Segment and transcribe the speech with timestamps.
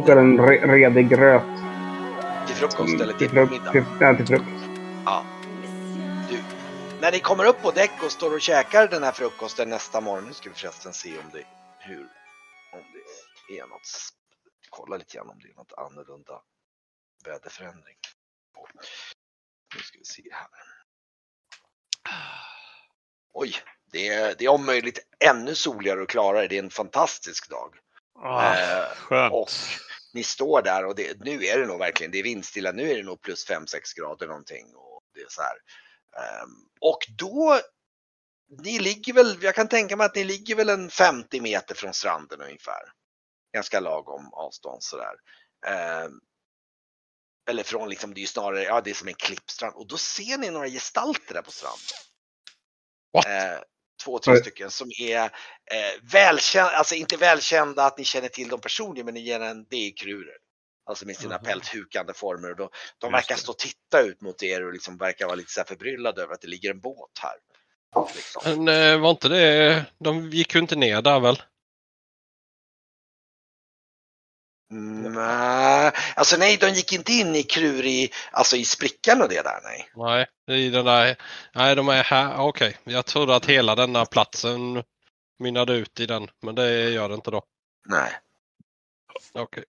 [0.00, 1.42] Kokar en re redig gröt.
[2.46, 3.72] Till frukost Mm, eller till fruk- middag?
[3.72, 4.64] Till, ja, till frukost.
[5.04, 5.24] Ja.
[6.30, 6.42] Du,
[7.00, 10.24] när ni kommer upp på däck och står och käkar den här frukosten nästa morgon,
[10.24, 11.44] nu ska vi förresten se om det,
[11.78, 12.00] hur,
[12.72, 12.82] om
[13.48, 13.88] det är något,
[14.70, 16.40] kolla lite grann om det är något annorlunda
[17.24, 17.96] väderförändring.
[19.74, 20.48] Nu ska vi se här.
[23.32, 23.54] Oj,
[23.92, 26.46] det är, det är om möjligt ännu soligare och klarare.
[26.48, 27.74] Det är en fantastisk dag.
[28.22, 29.32] Ah, Eh, skönt.
[29.34, 29.48] och
[30.12, 32.96] ni står där och det, nu är det nog verkligen, det är vindstilla, nu är
[32.96, 34.66] det nog plus 5-6 grader någonting.
[34.74, 35.56] Och det är så här.
[36.18, 37.60] Ehm, och då,
[38.62, 41.94] ni ligger väl, jag kan tänka mig att ni ligger väl en 50 meter från
[41.94, 42.92] stranden ungefär.
[43.54, 45.14] Ganska lagom avstånd sådär.
[45.66, 46.20] Ehm,
[47.50, 49.74] eller från liksom, det är ju snarare, ja det är som en klippstrand.
[49.74, 51.98] Och då ser ni några gestalter där på stranden.
[53.12, 53.26] What?
[54.04, 55.30] Två, tre stycken som är eh,
[56.12, 59.76] välkända, alltså inte välkända att ni känner till dem personligen, men ni ger en, det
[59.76, 60.36] är krurer.
[60.86, 61.44] Alltså med sina Mhm.
[61.44, 62.50] pälthukande former.
[62.50, 65.52] Och då, de verkar stå och titta ut mot er och liksom verkar vara lite
[65.52, 67.36] så förbryllade över att det ligger en båt här.
[68.14, 68.64] Liksom.
[68.64, 69.84] Men eh, var inte det...
[69.98, 71.42] De gick ju inte ner där väl?
[74.70, 79.42] Nej, alltså nej, de gick inte in i krur i, alltså i sprickan och det
[79.42, 79.90] där, nej.
[80.46, 81.16] Nej, i den där...
[81.54, 82.40] Nej, de är här.
[82.40, 84.84] Okej, jag trodde att hela denna platsen
[85.38, 87.42] mynnade ut i den, men det gör det inte då.
[87.86, 88.12] Nej.
[89.32, 89.64] Okej.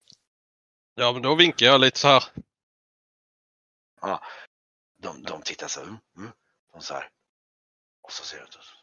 [0.96, 2.24] Ja, men då vinkar jag lite så här.
[4.98, 6.32] De, de tittar så, mm, mm,
[6.74, 7.10] de så här.
[8.02, 8.79] Och så ser de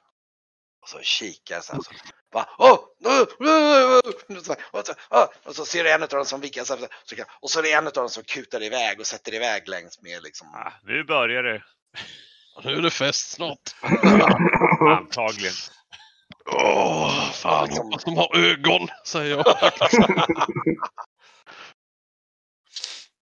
[0.87, 1.81] och så kikar så här.
[1.81, 1.91] Så,
[2.33, 2.49] va?
[2.59, 2.73] Oh,
[4.79, 4.95] och, så,
[5.45, 7.73] och så ser du en av dem som så så kan, och så är det
[7.73, 10.49] en av dem som kutar iväg och sätter iväg längs med liksom.
[10.49, 11.63] Ah, nu börjar det.
[12.65, 13.59] Nu är det fest snart.
[14.99, 15.53] Antagligen.
[16.53, 19.47] Åh, fan liksom- hoppas de har ögon, säger jag.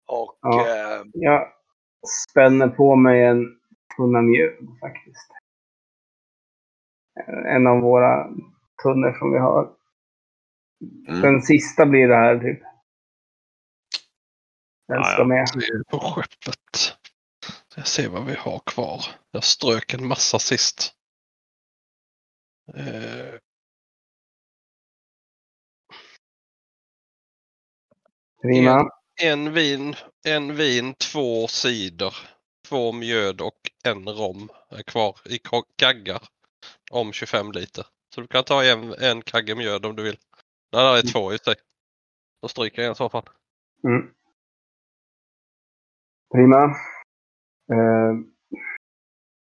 [0.09, 0.69] Och Ja.
[0.69, 1.49] eh, Jag
[2.31, 3.45] spänner på mig en
[3.97, 5.31] tunna mjöd faktiskt.
[7.27, 8.25] En av våra
[8.83, 9.75] tunnor som vi har.
[11.09, 11.21] Mm.
[11.21, 12.63] Den sista blir det här typ.
[14.89, 15.47] Den ska med.
[15.91, 16.97] På skeppet.
[17.77, 19.05] Jag ser vad vi har kvar.
[19.31, 20.95] Jag strök en massa sist.
[22.75, 23.35] Eh,
[28.43, 28.91] Prima.
[29.23, 32.15] en vin, en vin, två cider,
[32.69, 36.23] två mjöd och en rom är kvar i ka- kaggar
[36.91, 37.87] om 25 liter.
[38.15, 40.17] Så du kan ta en, en kagge mjöd om du vill.
[40.73, 41.55] Nej, det är två i sig.
[42.43, 43.29] Då stryker jag en i så fall.
[43.85, 44.11] Mm.
[46.35, 46.65] Prima.
[47.73, 48.15] Eh,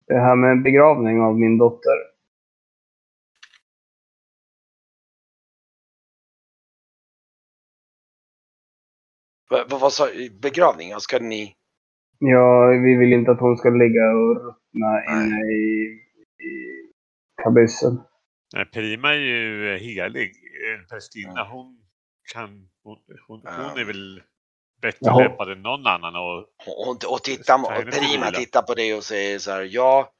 [0.07, 2.13] det här med begravning av min dotter.
[9.69, 10.07] vad, sa
[10.41, 10.89] begravning?
[10.89, 11.55] Ja, Ska ni?
[12.19, 15.25] Ja, vi vill inte att hon ska ligga och ruttna Nej.
[15.25, 15.83] inne i,
[16.47, 16.82] i
[17.43, 18.01] kabyssen.
[18.53, 20.29] Nej, Prima är ju helig.
[20.29, 21.79] Eh, Prästinna, hon
[22.33, 22.69] kan...
[22.83, 24.23] Hon, hon, hon är väl
[24.81, 25.19] bättre Jaha.
[25.19, 29.03] lämpad än någon annan och Och, och, titta, Ta och Prima tittar på det och
[29.03, 30.11] säger så här, ja,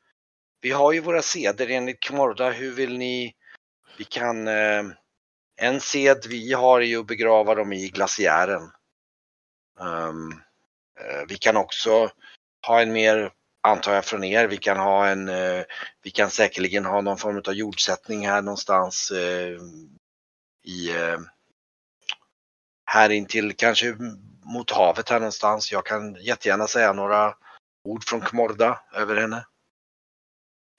[0.62, 3.36] vi har ju våra seder enligt Kmorda, hur vill ni,
[3.98, 4.84] vi kan, eh,
[5.62, 8.62] en sed vi har är ju att begrava dem i glaciären.
[9.80, 10.32] Ehm,
[11.00, 12.10] eh, vi kan också
[12.68, 13.32] ha en mer,
[13.64, 15.64] antar jag från er, vi kan ha en, eh,
[16.04, 19.58] vi kan säkerligen ha någon form av jordsättning här någonstans eh,
[20.64, 21.20] i, eh,
[22.86, 23.96] här intill kanske
[24.46, 25.72] mot havet här någonstans.
[25.72, 27.34] Jag kan jättegärna säga några
[27.84, 29.46] ord från Kmorda över henne.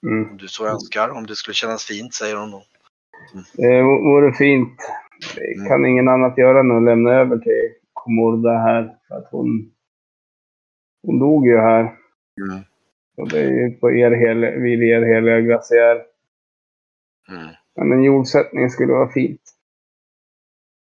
[0.07, 0.29] Mm.
[0.29, 2.63] Om du så önskar, om det skulle kännas fint, säger hon då.
[3.53, 4.77] Det vore fint.
[5.35, 8.97] Det kan ingen annat göra än att lämna över till Komorda här.
[9.07, 9.71] För att hon,
[11.03, 11.81] hon dog ju här.
[12.41, 12.63] Mm.
[13.17, 16.05] Och det är ju på er hel, vid er heliga glaciär.
[17.29, 17.55] Mm.
[17.75, 19.41] Men en jordsättning skulle vara fint.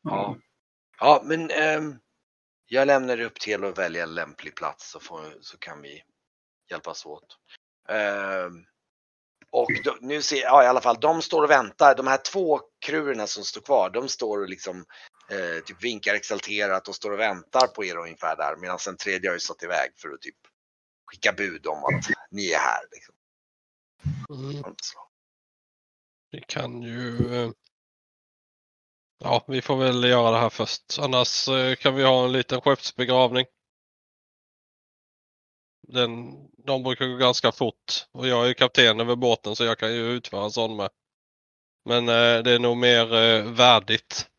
[0.04, 0.38] Ja.
[1.00, 1.96] ja, men ehm,
[2.68, 6.04] jag lämnar upp till att välja en lämplig plats så, får, så kan vi
[6.72, 7.38] hjälpas åt.
[7.90, 8.66] Ehm,
[9.52, 11.96] och då, nu ser ja i alla fall, de står och väntar.
[11.96, 14.86] De här två krurerna som står kvar, de står och liksom
[15.32, 18.56] eh, typ vinkar exalterat och står och väntar på er ungefär där.
[18.56, 20.36] Medan den tredje har ju stått iväg för att typ
[21.10, 22.82] skicka bud om att ni är här.
[22.92, 23.16] Liksom.
[24.30, 24.76] Mm.
[26.32, 27.36] Vi kan ju...
[27.36, 27.52] eh,
[29.24, 31.00] Ja, vi får väl göra det här först.
[31.00, 33.46] Annars eh, kan vi ha en liten skeppsbegravning.
[35.88, 39.80] Den, de brukar gå ganska fort och jag är ju kapten över båten så jag
[39.80, 40.90] kan ju utföra en sån med.
[41.86, 43.06] Men eh, det är nog mer
[43.42, 44.30] värdigt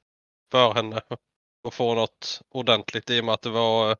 [0.50, 1.02] för henne
[1.68, 3.96] att få något ordentligt i och med att det var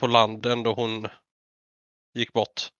[0.00, 1.08] på land ändå hon
[2.14, 2.72] gick bort.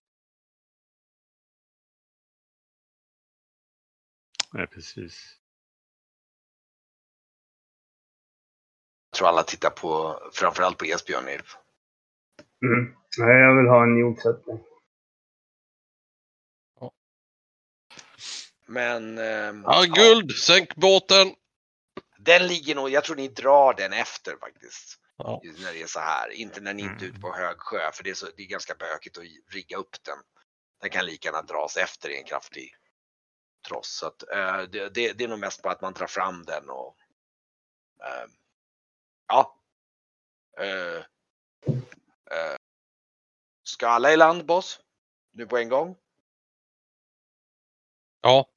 [4.53, 5.39] Nej, precis.
[9.11, 11.25] Jag tror alla tittar på, framförallt på Esbjörn.
[11.25, 11.57] Nilf.
[12.63, 12.95] Mm.
[13.19, 14.59] Nej, jag vill ha en jordsättning.
[18.67, 20.33] Men ehm, Ja, guld!
[20.33, 21.35] Sänk båten!
[22.25, 25.01] den ligger nog, jag tror ni drar den efter faktiskt.
[25.17, 25.41] Ja.
[25.45, 26.31] När det är så här.
[26.31, 28.47] Inte när ni inte är ute på hög sjö för det är, så, det är
[28.47, 30.19] ganska bökigt att rigga upp den.
[30.81, 32.77] Den kan lika gärna dras efter i en kraftig
[33.69, 33.89] tross.
[33.89, 36.71] Så att, eh, det, det, det är nog mest på att man drar fram den
[36.71, 36.97] och
[38.01, 38.27] eh,
[39.29, 39.61] ja.
[40.59, 41.05] Eh,
[43.63, 44.81] ska alla i land boss?
[45.33, 45.97] Nu på en gång?
[48.21, 48.49] Ja,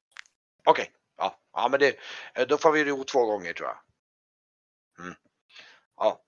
[0.69, 1.98] Okej, ja, ja men det,
[2.36, 3.80] eh, då får vi ro två gånger tror jag.
[5.06, 5.15] Mm.
[5.98, 6.24] Ja,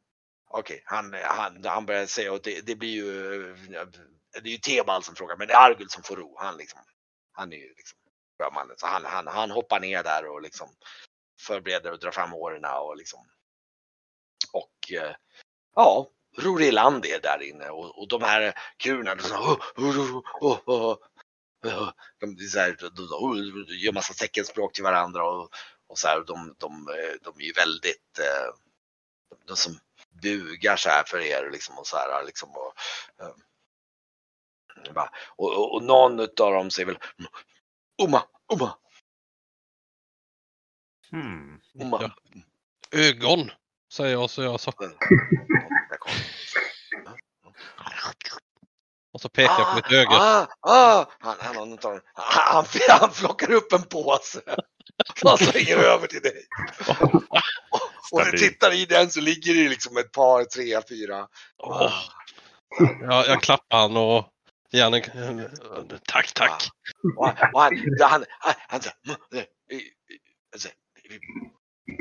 [0.50, 3.56] okej, han, han, han börjar säga att det, det blir ju,
[4.32, 6.38] det är ju Tebal som frågar, men det är Argul som får ro.
[6.40, 6.80] Han liksom,
[7.32, 7.98] han är ju liksom
[8.40, 10.70] sjömannen, så han, han, han hoppar ner där och liksom
[11.42, 13.28] förbereder och drar fram åren och liksom.
[14.54, 15.16] Och eh,
[15.76, 19.58] ja, ror i land är där inne och, och de här kurerna, de, oh,
[20.42, 20.98] oh, oh,
[22.20, 25.50] de, de, så här, de, de, gör massa teckenspråk till varandra och,
[25.88, 26.86] och så här, de, de,
[27.22, 28.56] de är ju väldigt, eh,
[29.48, 29.80] de som
[30.22, 32.74] bugar så här för er liksom och så här liksom och,
[33.22, 33.34] eh,
[34.94, 37.00] bara, och, och, och någon utav dem säger väl
[38.04, 38.24] Uma,
[38.54, 38.78] Uma,
[41.12, 41.60] Hmm.
[41.82, 42.00] Uma.
[42.02, 42.12] Ja.
[43.00, 43.52] ögon!
[43.94, 44.72] Säger jag så jag så.
[44.72, 44.92] Det.
[49.14, 50.10] Och så pekar jag på mitt öga.
[50.12, 54.42] Ah, ah, han, han, han, tar, han, han plockar upp en påse
[55.24, 56.48] och slänger över till dig.
[58.12, 61.28] Och du tittar i den så ligger det liksom ett par, tre, fyra.
[61.58, 61.94] Åh.
[63.02, 64.26] Jag, jag klappar han och
[64.72, 65.50] ger han en...
[66.08, 66.64] Tack, tack!
[67.18, 68.90] Och han, och han, han, han, han, så-
[69.38, 69.44] eh,
[70.54, 70.70] alltså,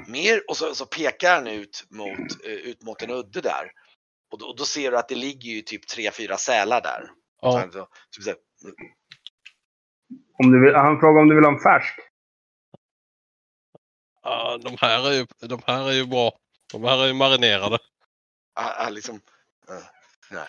[0.06, 3.70] mer och så, så pekar han ut mot, eh, ut mot en udde där.
[4.32, 7.10] Och då, och då ser du att det ligger ju typ tre, fyra sälar där.
[7.42, 8.34] Ja, han, så, så, så,
[10.44, 11.94] Om du vill, han frågar om du vill ha en färsk.
[14.28, 16.38] Ja, de, här är ju, de här är ju bra.
[16.72, 17.78] De här är ju marinerade.
[18.54, 19.20] han, han liksom,
[19.68, 19.84] eh,
[20.30, 20.46] nej.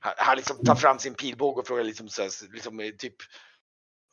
[0.00, 3.14] Han, han, liksom tar fram sin pilbåge och frågar liksom, så, här, liksom eh, typ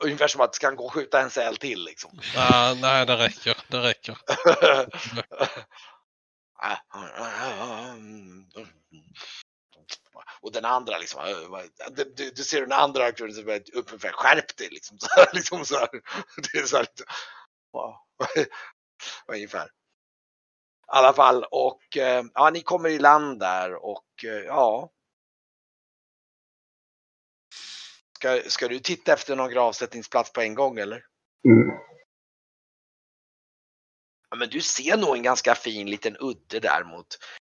[0.03, 2.19] ungefär som att ska han gå och skjuta en säl till liksom.
[2.37, 3.57] Ah, nej, det räcker.
[3.67, 4.17] Det räcker.
[10.41, 11.21] Och den andra liksom,
[11.91, 14.99] du, du- du ser den andra aktören som är ungefär skärp dig liksom.
[14.99, 15.89] Så här, liksom så här.
[16.53, 16.87] Det är så här.
[19.27, 19.65] Ungefär.
[19.65, 19.69] I
[20.85, 24.91] alla fall och eh, ja, ni kommer i land där och eh, ja.
[28.15, 31.05] Ska, ska du titta efter någon gravsättningsplats på en gång eller?
[31.45, 31.77] Mm.
[34.29, 37.07] Ja, men du ser nog en ganska fin liten udde där mot,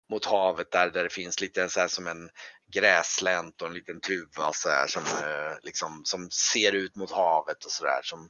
[0.10, 2.30] mot havet där, där det finns lite så här som en
[2.74, 7.66] gräslänt och en liten tuva så här som, eh, liksom, som ser ut mot havet
[7.66, 8.30] och sådär som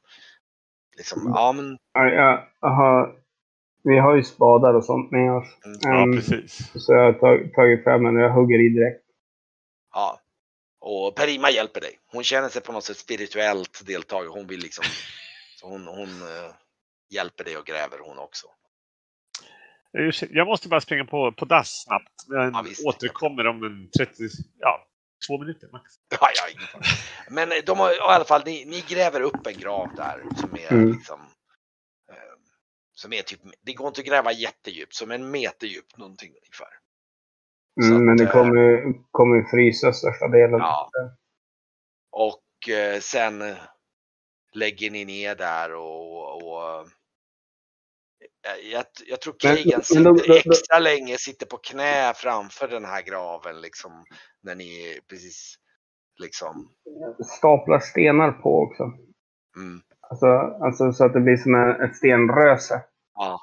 [0.98, 3.16] liksom, ja men Ja, jag, jag har,
[3.84, 5.48] vi har ju spadar och sånt med oss.
[5.66, 6.16] mm, Ja, Mm.
[6.16, 6.72] precis.
[6.76, 9.04] Så jag har tag, tagit fram en och jag hugger i direkt.
[9.94, 10.20] ja.
[10.86, 12.00] Och Perima hjälper dig.
[12.12, 14.28] Hon känner sig på något sätt spirituellt deltagare.
[14.30, 14.84] Hon vill liksom,
[15.60, 16.52] så hon, hon eh,
[17.10, 18.48] hjälper dig och gräver hon också.
[20.30, 22.28] Jag måste bara springa på, på dass snabbt.
[22.28, 22.86] Men Ja, visst.
[22.88, 24.24] återkommer om en 30,
[24.60, 24.73] ja,
[25.28, 25.94] två minuter max.
[26.10, 26.80] Ja, ja.
[27.30, 30.72] Men de har i alla fall, ni, ni gräver upp en grav där som är
[30.74, 30.92] Mm.
[30.92, 31.20] liksom
[32.10, 32.16] eh,
[32.94, 36.74] som är typ, det går inte att gräva jättedjupt, som en meter djupt någonting ungefär.
[37.82, 40.60] Mm, men det eh, kommer, kommer ju frysa största delen.
[40.60, 40.92] Ja.
[42.12, 43.58] Och eh, sen eh,
[44.54, 46.88] lägger ni ner där och, och
[48.72, 52.14] jag, jag tror Men- Kagan men då- sitter då- då- extra länge sitter på knä
[52.16, 54.06] framför den här graven liksom
[54.42, 55.56] när ni precis
[56.20, 56.70] liksom
[57.38, 58.84] Staplar stenar på också.
[59.58, 60.26] mm, Alltså,
[60.66, 62.84] alltså så att det blir som en, ett stenröse.
[63.16, 63.40] Ja.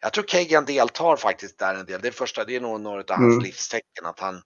[0.00, 2.00] Jag tror Kagan deltar faktiskt där en del.
[2.00, 3.44] Det är första, det är nog några av hans Mm.
[3.44, 4.42] livstecken att han,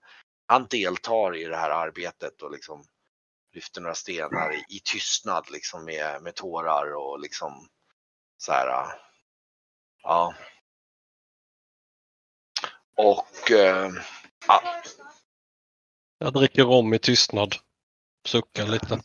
[0.47, 2.83] han deltar i det här arbetet och liksom
[3.53, 7.67] lyfter några stenar i, i tystnad liksom med, med tårar och liksom
[8.37, 8.85] så här.
[10.05, 10.33] Ja.
[12.97, 13.51] Och...
[13.51, 13.91] Eh,
[14.47, 14.61] ja.
[16.17, 17.55] Jag dricker rom i tystnad.
[18.27, 19.01] Suckar lite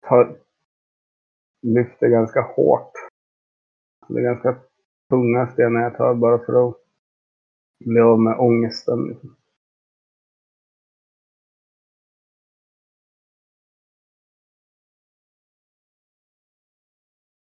[0.00, 0.38] tar,
[1.62, 2.92] lyfter ganska hårt.
[4.08, 4.56] Det är ganska
[5.10, 6.76] tunga stenar jag tar bara för att
[7.84, 9.08] bli av med ångesten.
[9.08, 9.36] Liksom.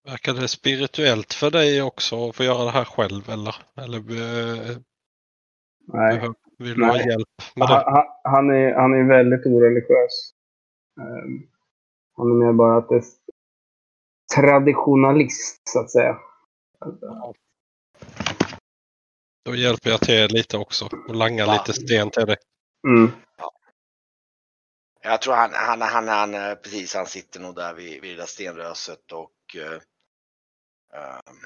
[0.04, 3.54] Verkar det spirituellt för dig också att få göra det här själv eller?
[3.76, 4.76] Eller eh,
[5.86, 6.14] Nej.
[6.16, 7.06] behöver- vill du ha Nej.
[7.08, 7.74] hjälp med det?
[7.74, 10.32] Han, han- han, är, han är väldigt oreligiös.
[11.00, 11.48] Ehm,
[12.18, 13.04] Han är mer bara att det är
[14.34, 16.18] traditionalist, så att säga.
[19.44, 21.52] Då hjälper jag till lite också och langar Va?
[21.52, 22.37] lite sten till dig.
[22.88, 23.10] Mm.
[25.00, 28.22] Jag tror han, han, han, han, eh, precis, han sitter nog där vid, vid det
[28.22, 29.80] där stenröset och eh,
[31.00, 31.37] ehm,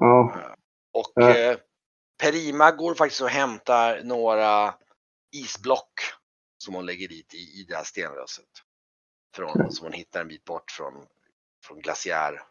[0.00, 0.56] Ja.
[0.92, 1.36] Och Ja.
[1.36, 1.56] eh,
[2.18, 4.74] Perima går faktiskt och hämtar några
[5.32, 6.00] isblock
[6.58, 8.48] som hon lägger dit i, i det här stenröset.
[9.34, 11.06] Från, som hon hittar en bit bort från,
[11.64, 12.42] från glaciär.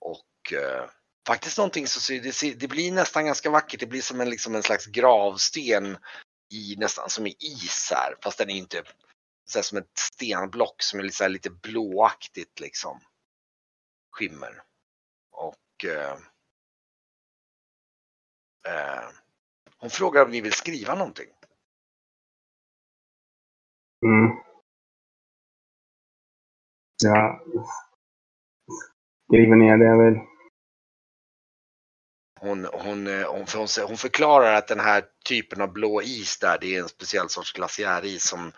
[0.00, 0.90] Och eh,
[1.26, 3.80] faktiskt någonting så det, det blir nästan ganska vackert.
[3.80, 5.96] Det blir som en, liksom en slags gravsten
[6.52, 8.16] i nästan som i is här.
[8.22, 8.82] Fast den är inte
[9.46, 13.00] så som ett stenblock som är lite, lite blåaktigt liksom.
[14.10, 14.62] Skimmer.
[15.32, 16.18] Och eh,
[18.68, 19.08] Eh,
[19.78, 21.28] hon frågar om ni vill skriva någonting.
[24.06, 24.43] Mm.
[27.02, 27.40] Jag
[29.26, 30.20] skriver ner det jag vill.
[32.40, 36.58] Hon, hon, eh, hon, för hon förklarar att den här typen av blå is där,
[36.60, 38.52] det är en speciell sorts glaciäris som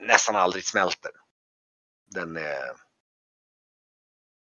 [0.00, 1.10] nästan aldrig smälter.
[2.14, 2.68] Den är,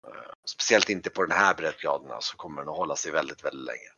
[0.07, 3.65] eh, speciellt inte på den här breddgraden så kommer den att hålla sig väldigt, väldigt
[3.65, 3.89] länge.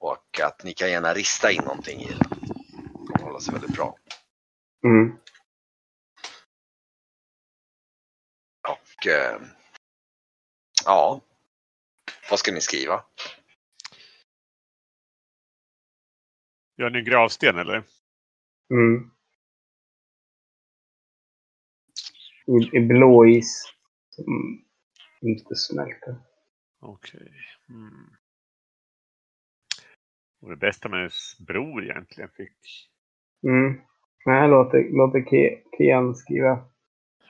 [0.00, 2.18] Och att ni kan gärna rista in någonting i den.
[2.18, 3.96] Den kommer hålla sig väldigt bra.
[4.84, 5.16] Mm.
[9.06, 9.40] Eh,
[10.84, 11.20] ja,
[12.30, 13.04] vad ska ni skriva?
[16.76, 17.82] Gör ni en gravsten eller?
[18.70, 19.10] Mm.
[22.46, 23.74] I, I blå is.
[24.10, 24.64] Som
[25.20, 26.16] inte smälter.
[26.80, 27.32] Okej.
[27.68, 28.10] Mm.
[30.40, 32.90] Och det bästa med hennes bror egentligen fick.
[33.42, 33.80] Mm.
[34.26, 35.24] Nej, låter, låter
[35.76, 36.64] Kian skriva.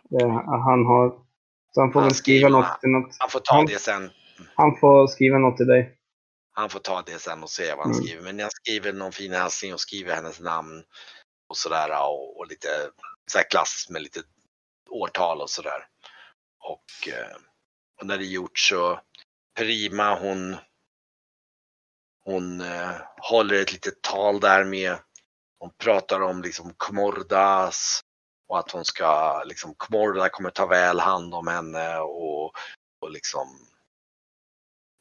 [0.03, 0.25] Det,
[0.65, 1.28] han har...
[1.75, 3.17] Så han får Han väl skriva skriver, något till något.
[3.19, 4.11] Han får ta Han- det sen.
[4.55, 5.95] Han får skriva något till dig.
[6.53, 8.05] Han får ta det sen och se vad han Mm.
[8.05, 8.23] skriver.
[8.23, 10.83] Men jag skriver någon fin hälsning och skriver hennes namn
[11.49, 12.69] och sådär och, och lite
[13.33, 14.21] så här klassiskt med lite
[14.91, 15.87] årtal och sådär.
[16.65, 17.37] Och, eh,
[18.01, 19.01] och när det är gjort så
[19.59, 20.57] Prima hon
[22.25, 24.97] hon eh, håller ett litet tal där med
[25.59, 28.01] hon pratar om liksom Komordas
[28.49, 32.53] och att hon ska liksom Komorda kommer ta väl hand om henne och,
[33.01, 33.69] och liksom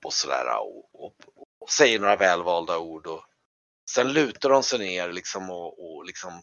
[0.06, 1.16] och sådär och, och,
[1.60, 3.26] och säger några välvalda ord och
[3.90, 6.42] sen lutar de sig ner liksom och, och liksom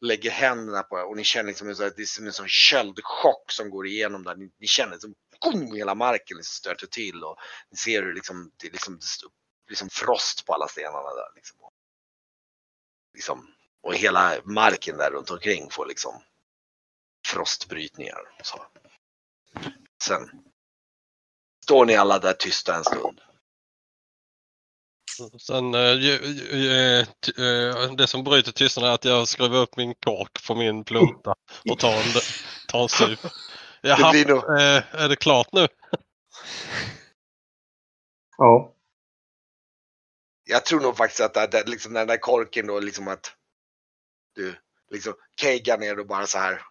[0.00, 3.70] lägger händerna på och ni känner liksom att det är som en sån köldchock som
[3.70, 4.36] går igenom där.
[4.36, 7.36] Ni, ni känner som boom, hela marken liksom stöter till och
[7.70, 9.00] ni ser hur liksom, det är liksom,
[9.68, 11.34] liksom frost på alla stenarna där.
[11.34, 11.56] Liksom.
[13.14, 16.22] Liksom, och hela marken där runt omkring får liksom
[17.28, 18.18] frostbrytningar.
[18.42, 18.66] Så.
[20.02, 20.30] Sen
[21.64, 23.20] står ni alla där tysta en stund.
[25.40, 27.06] Sen eh, ju- ju- eh,
[27.46, 31.34] eh, det som bryter tystnaden är att jag skruvar upp min kork på min plunta
[31.70, 32.20] och tar en,
[32.68, 33.18] tar en sup.
[33.82, 34.44] Jaha, blir nog-
[34.92, 35.68] är det klart nu?
[38.40, 38.74] Ja.
[40.44, 43.36] Jag tror nog faktiskt att det, det, liksom den där korken då liksom att
[44.34, 44.58] du
[44.90, 46.62] liksom keggar ner och bara så här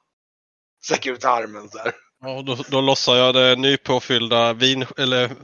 [0.84, 1.96] sträcker ut armen så här.
[2.20, 5.36] Ja, då, då lossar jag det nypåfyllda vin, eller,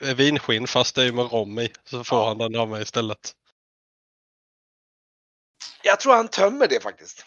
[0.00, 1.72] eh, vinskinn fast det är med rom i.
[1.84, 2.28] Så får Ja.
[2.28, 3.32] han den av mig istället.
[5.82, 7.26] Jag tror han tömmer det faktiskt.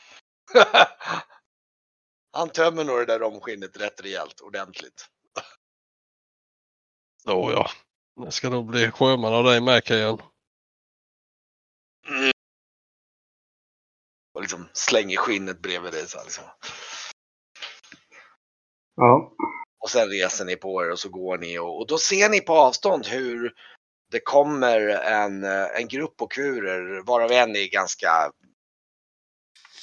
[2.31, 5.09] han tömmer nog det där romskinnet rätt rejält, ordentligt.
[7.23, 7.69] Så ja.
[8.25, 10.21] Det ska nog bli sjöman av dig med Kian.
[14.33, 16.43] Och liksom slänger skinnet bredvid dig så här, liksom.
[18.95, 19.33] Ja.
[19.79, 22.41] Och sen reser ni på er och så går ni och, och då ser ni
[22.41, 23.53] på avstånd hur
[24.11, 28.31] det kommer en, eh, en grupp okurer varav en är ganska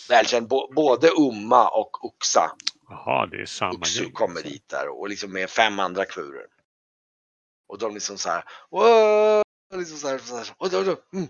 [0.08, 0.48] välkänd.
[0.48, 2.56] Bo, både Umma och Oxa
[2.88, 4.12] Jaha, det är samma Uxu gäng.
[4.12, 6.46] kommer dit där och liksom med fem andra kurer.
[7.68, 8.44] Och de liksom så här,
[9.78, 11.28] liksom så här, så här och då, då, mm.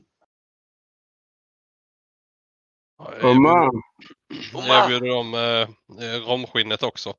[2.99, 3.71] Jag Umma,
[4.55, 7.15] erbjuder- dem eh, eh, romskinnet också.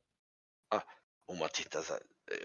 [1.31, 2.01] Om man tittar så här.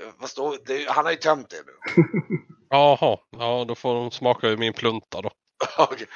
[0.07, 0.91] eh, Vad står det?
[0.91, 2.03] Han har ju tömt det nu.
[2.71, 5.31] Jaha, ja då får de smaka ur min plunta då.
[5.79, 6.07] Okej.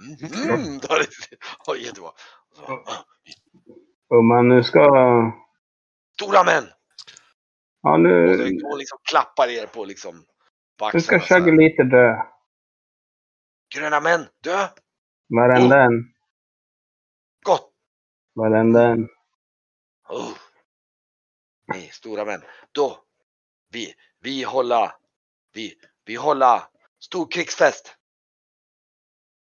[0.00, 1.36] Mm, det var lite-
[1.66, 2.10] Oj, jättebra.
[2.54, 2.84] Så,
[4.14, 4.80] Umma, nu ska...
[6.20, 6.64] Stora män!
[7.82, 10.24] Ja, Och nu, så- och liksom klappar er på liksom
[10.78, 11.18] på nu ska.
[11.18, 12.14] Chuggy lite dö.
[13.74, 14.68] Gröna män, dö!
[15.36, 16.12] Varenda en.
[18.36, 19.08] Varenda en.
[20.08, 20.32] Oh.
[21.74, 22.42] Ni stora män.
[22.72, 22.98] Då,
[23.72, 24.94] vi, vi hålla,
[25.54, 25.74] vi,
[26.04, 27.96] vi hålla stor krigsfest.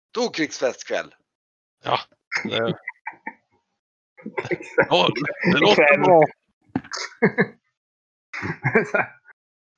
[0.10, 1.16] Stor krigsfest kväll.
[2.44, 2.76] Det,
[4.90, 5.08] ja,
[5.54, 6.22] det låter bra.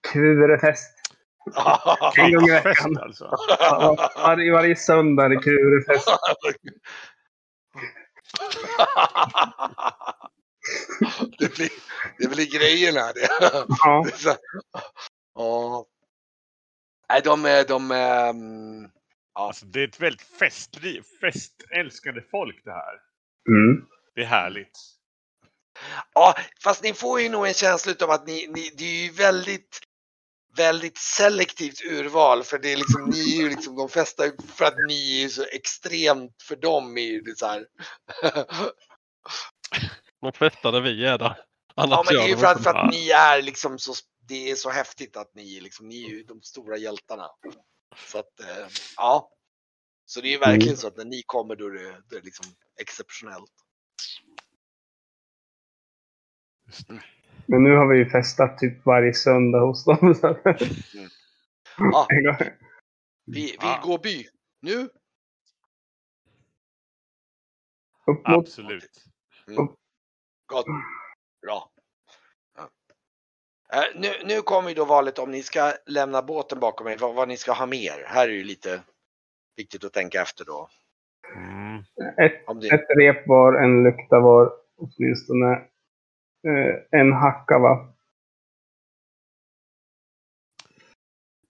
[0.13, 0.97] Kurefest.
[2.17, 2.73] En gång i veckan.
[2.73, 3.35] Krigsfest alltså.
[3.59, 6.07] Ja, Varje, varje söndag är det kurefest.
[11.39, 11.69] det, blir,
[12.17, 13.29] det blir grejerna det.
[13.69, 14.05] Ja.
[14.15, 14.37] Så-
[15.35, 15.85] Ja.
[17.09, 18.89] Nej, de är, de är, mm,
[19.33, 19.65] alltså.
[19.65, 22.93] Det är ett väldigt festlig, festälskande folk det här.
[23.49, 23.85] Mm.
[24.15, 24.79] Det är härligt.
[26.13, 29.11] Ja, fast ni får ju nog en känsla av att ni, ni det är ju
[29.11, 29.79] väldigt,
[30.55, 34.77] väldigt selektivt urval för det är liksom, ni är ju liksom de flesta, för att
[34.87, 37.65] ni är så extremt, för dem är ju det så här.
[40.21, 41.45] De flesta där vi är där.
[41.75, 42.79] Ja, Annars men det är ju för att, för det.
[42.79, 43.93] att ni är liksom så,
[44.27, 47.29] det är så häftigt att ni är liksom, ni är ju de stora hjältarna.
[48.07, 49.29] Så att, eh, ja.
[50.05, 50.77] Så det är ju verkligen Mm.
[50.77, 52.45] så att när ni kommer då är det, det är liksom
[52.79, 53.51] exceptionellt.
[57.51, 60.15] Men nu har vi ju festat typ varje söndag hos dem.
[60.15, 60.27] Så.
[62.09, 62.35] En gång.
[63.25, 63.81] Vi, vi Ja.
[63.83, 64.27] går by.
[64.61, 64.89] Nu?
[68.05, 69.03] Upp mot Absolut.
[70.45, 70.65] Gott.
[71.41, 71.69] Bra.
[72.57, 72.69] Ja.
[73.73, 77.15] Eh, nu, nu kommer ju då valet om ni ska lämna båten bakom er, vad,
[77.15, 78.03] vad ni ska ha med er.
[78.07, 78.81] Här är ju lite
[79.55, 80.69] viktigt att tänka efter då.
[81.35, 81.77] Mm.
[82.17, 85.70] ett, det, ett rep var, en lykta var åtminstone.
[86.47, 87.87] Eh, en hacka va?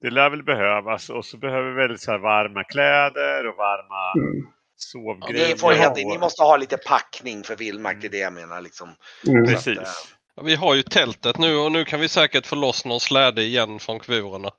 [0.02, 4.14] Det lär väl behövas och så behöver vi väldigt så här varma kläder och varma
[4.16, 4.48] Mm.
[4.76, 5.48] sovgrejer.
[5.50, 8.62] ni, får helt, ni måste ha lite packning för vildmark, det är det jag menar.
[8.62, 8.90] Liksom.
[9.28, 9.48] Mm.
[9.48, 10.16] Så att, eh, Precis.
[10.42, 13.80] Vi har ju tältet nu och nu kan vi säkert få loss någon släde igen
[13.80, 14.52] från kvurorna.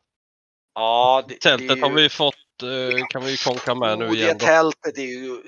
[0.75, 3.99] Ja, det, Tältet det är ju, har vi fått, eh, kan vi ju konka med
[3.99, 4.39] nu det igen.
[4.39, 4.47] Då.
[4.47, 5.43] tältet är ju,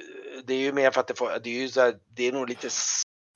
[0.45, 2.33] det är ju mer för att det, får, det är ju så här, det är
[2.33, 2.69] nog lite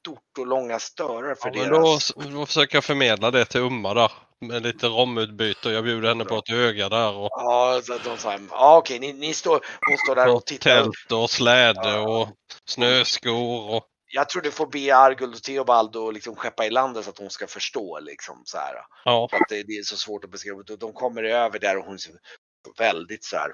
[0.08, 2.12] stort och långa störar för Ja, men deras.
[2.14, 4.12] då, då försöker jag förmedla det till Umma där.
[4.40, 7.14] Med lite romutbyte och jag bjuder henne på ett öga där.
[7.14, 9.52] Och Ja, så att de sa, ja okej, ni, ni står,
[9.88, 10.70] hon står där och tittar.
[10.82, 12.20] tält och släde Ja.
[12.20, 12.28] och
[12.64, 13.70] snöskor.
[13.74, 17.18] Och, Jag tror du får be Arguld och Theobaldo liksom skeppa i landet så att
[17.18, 18.74] hon ska förstå liksom så här.
[19.04, 19.28] ja.
[19.30, 20.62] För att det, det är så svårt att beskriva.
[20.62, 23.52] De- De kommer över där och hon är väldigt så här.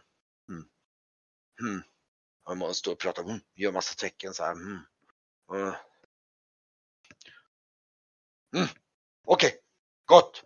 [0.51, 0.65] Mm.
[1.71, 2.59] Mm.
[2.59, 3.41] Man står och pratar, mm.
[3.55, 4.53] gör massa tecken så här.
[4.53, 4.79] Mm.
[5.55, 5.75] Mm.
[8.55, 8.69] Mm.
[9.27, 9.55] Okej,
[10.05, 10.45] gott.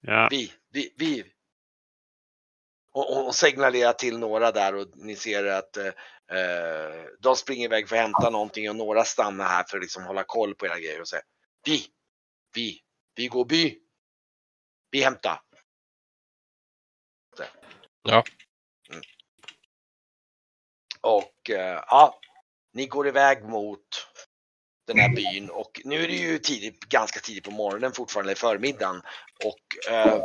[0.00, 0.28] Ja.
[0.30, 1.32] Vi, vi, vi.
[2.92, 5.86] Och, och, och signalerar till några där och ni ser att eh,
[6.38, 10.04] eh, de springer iväg för att hämta någonting och några stannar här för att liksom
[10.04, 11.24] hålla koll på era grejer och säger
[11.64, 11.86] Vi,
[12.54, 12.80] vi,
[13.14, 13.78] vi går by.
[14.90, 15.40] Vi hämtar.
[18.02, 18.24] Ja.
[18.90, 19.02] Mm.
[21.00, 22.20] Och eh, ja,
[22.72, 23.86] ni går iväg mot
[24.86, 28.40] den här byn och nu är det ju tidigt, ganska tidigt på morgonen fortfarande, eller
[28.40, 29.02] förmiddagen.
[29.44, 30.24] Och eh,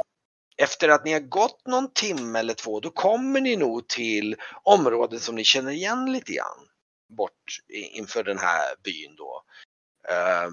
[0.57, 5.19] efter att ni har gått någon timme eller två, då kommer ni nog till områden
[5.19, 6.67] som ni känner igen lite grann.
[7.17, 9.43] Bort inför den här byn då.
[10.09, 10.49] Eh,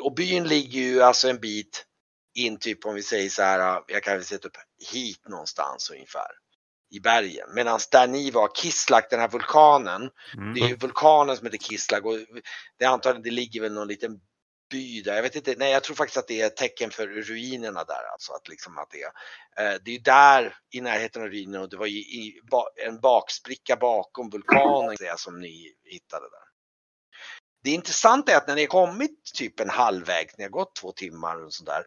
[0.00, 1.86] och byn ligger ju alltså en bit
[2.34, 4.56] in, typ om vi säger så här, jag kan väl sätta upp
[4.92, 6.30] hit någonstans ungefär.
[6.90, 7.54] I bergen.
[7.54, 10.54] Medan där ni var, Kislak, den här vulkanen, Mm.
[10.54, 12.18] det är ju vulkanen som heter Kislak och
[12.78, 14.20] det är antagligen, det ligger väl någon liten
[14.70, 15.14] by där.
[15.14, 18.12] Jag vet inte, nej jag tror faktiskt att det är ett tecken för ruinerna där
[18.12, 18.32] alltså.
[18.32, 21.76] Att liksom att det, är, eh, det är där i närheten av ruinerna och det
[21.76, 26.46] var i, i ba, en bakspricka bakom vulkanen det som ni hittade där.
[27.64, 30.92] Det intressanta är att när ni har kommit typ en halvväg, ni har gått två
[30.92, 31.84] timmar och sådär.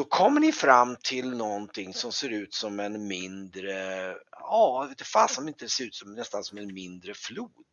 [0.00, 5.48] Då kommer ni fram till någonting som ser ut som en mindre, ja, det fasen
[5.48, 7.66] inte ser ut som nästan som en mindre flod.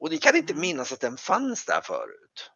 [0.00, 2.50] Och ni kan inte minnas att den fanns där förut.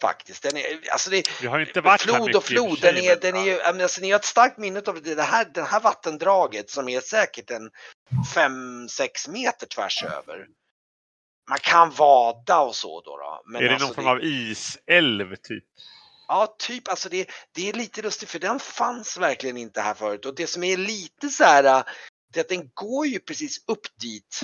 [0.00, 0.42] faktiskt.
[0.42, 3.16] Den är, alltså det, Vi har inte varit här flod mycket och flod, den är,
[3.16, 6.70] den är ju, alltså, ni har ett starkt minne av det här, det här vattendraget
[6.70, 7.70] som är säkert en
[8.34, 10.46] 5-6 meter tvärs över.
[11.52, 13.16] Man kan vada och så då.
[13.16, 15.64] då men är det alltså någon form av isälv typ?
[16.28, 16.88] Ja, typ.
[16.88, 20.26] Alltså det, det är lite lustigt för den fanns verkligen inte här förut.
[20.26, 21.84] Och det som är lite så här, äh,
[22.32, 24.40] det är att den går ju precis upp dit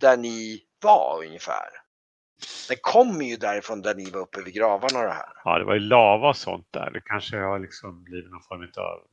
[0.00, 1.68] där ni var ungefär.
[2.68, 5.32] Den kommer ju därifrån där ni var uppe vid gravarna och det här.
[5.44, 6.90] Ja, det var ju lava och sånt där.
[6.90, 9.06] Det kanske har liksom blivit någon form av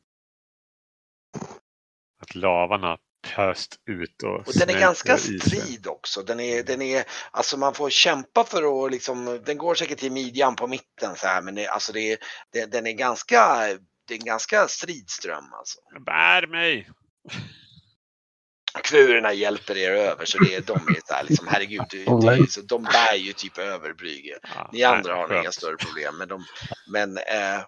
[2.21, 2.97] att lavan har
[3.35, 6.23] pöst ut och Och den är ganska strid också.
[6.23, 10.11] Den är, den är, alltså man får kämpa för att liksom, den går säkert till
[10.11, 12.19] midjan på mitten så här, men det, alltså det,
[12.53, 13.67] det, den är ganska,
[14.07, 15.79] det är en ganska stridström alltså.
[16.05, 16.89] Bär mig!
[18.83, 22.27] Kvurerna hjälper er över så det är, de är så här liksom, herregud, det, det,
[22.27, 24.39] är så, de bär ju typ över Brygge.
[24.43, 25.43] Ja, Ni andra har skönt.
[25.43, 26.17] inga större problem.
[26.17, 26.45] Men, de,
[26.91, 27.61] men, eh,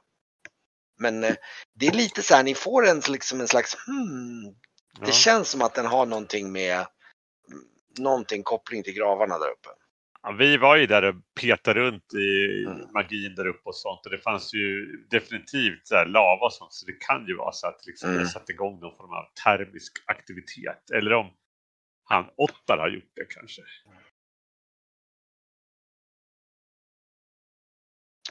[1.00, 1.36] men eh,
[1.76, 4.56] det är lite så här, ni får en, liksom en slags hmm,
[5.00, 5.06] Ja.
[5.06, 6.86] Det känns som att den har någonting med
[8.00, 9.70] någonting koppling till gravarna där uppe.
[10.22, 12.92] Ja, vi var ju där och petade runt i Mm.
[12.94, 16.86] magin där uppe och sånt och det fanns ju definitivt så lava och sånt så
[16.86, 18.22] det kan ju vara så att liksom Mm.
[18.22, 20.92] det satt igång någon form av termisk aktivitet.
[20.94, 21.30] Eller om
[22.04, 23.62] han Ottar har gjort det kanske.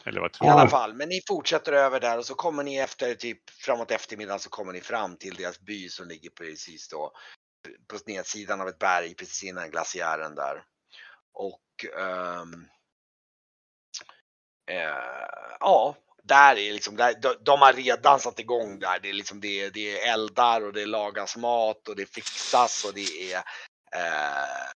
[0.04, 0.70] Eller vad I tror alla du?
[0.70, 4.50] fall, men ni fortsätter över där och så kommer ni efter typ framåt eftermiddagen så
[4.50, 7.12] kommer ni fram till deras by som ligger precis då
[7.88, 10.64] på nedsidan av ett berg precis innan glaciären där.
[11.32, 12.68] Och ehm,
[14.70, 19.00] eh, ja, där är liksom, där, de, de har redan satt igång där.
[19.00, 22.94] Det är liksom det, det är eldar och det lagas mat och det fixas och
[22.94, 23.36] det är
[23.94, 24.70] eh,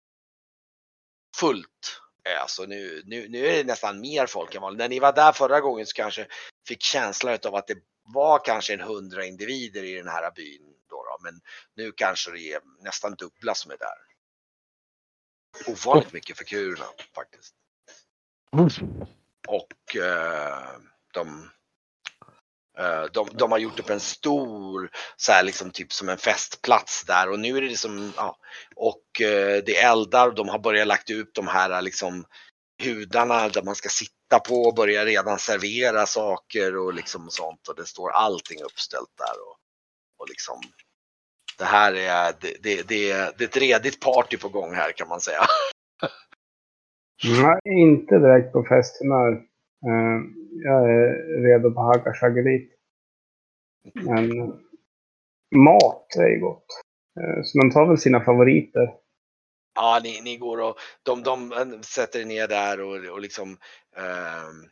[1.37, 2.01] fullt
[2.41, 4.79] Alltså nu, nu, nu är det nästan mer folk än vanligt.
[4.79, 6.27] När ni var där förra gången så kanske
[6.67, 10.73] fick känslan av att det var kanske en hundra individer i den här byn.
[10.89, 11.17] Då, då.
[11.23, 11.41] Men
[11.75, 13.97] nu kanske det är nästan dubbla som är där.
[15.67, 17.55] Ovanligt mycket för kurerna faktiskt.
[19.47, 20.79] Och eh,
[21.13, 21.49] de, eh,
[22.79, 27.03] Eh, de, de har gjort upp en stor, så här liksom typ som en festplats
[27.05, 28.37] där och nu är det liksom, ja,
[28.75, 32.25] och eh, det är eldar och de har börjat lagt ut de här eh, liksom
[32.83, 37.75] hudarna där man ska sitta på och börja redan servera saker och liksom sånt och
[37.75, 39.57] det står allting uppställt där och,
[40.19, 40.61] och liksom
[41.57, 44.91] det här är, det, det, det, är- det är ett redigt party på gång här
[44.91, 45.45] kan man säga.
[47.23, 49.41] Nej, inte direkt på festhumör.
[49.85, 50.21] Eh,
[50.63, 52.71] jag är redo på hacka chagelit.
[53.93, 54.29] Men
[55.55, 56.65] mat är ju gott.
[57.19, 58.93] Eh, så man tar väl sina favoriter.
[59.75, 61.51] Ja, ni, ni går och de, de
[61.83, 63.57] sätter er ner där och, och liksom
[63.97, 64.69] ehm,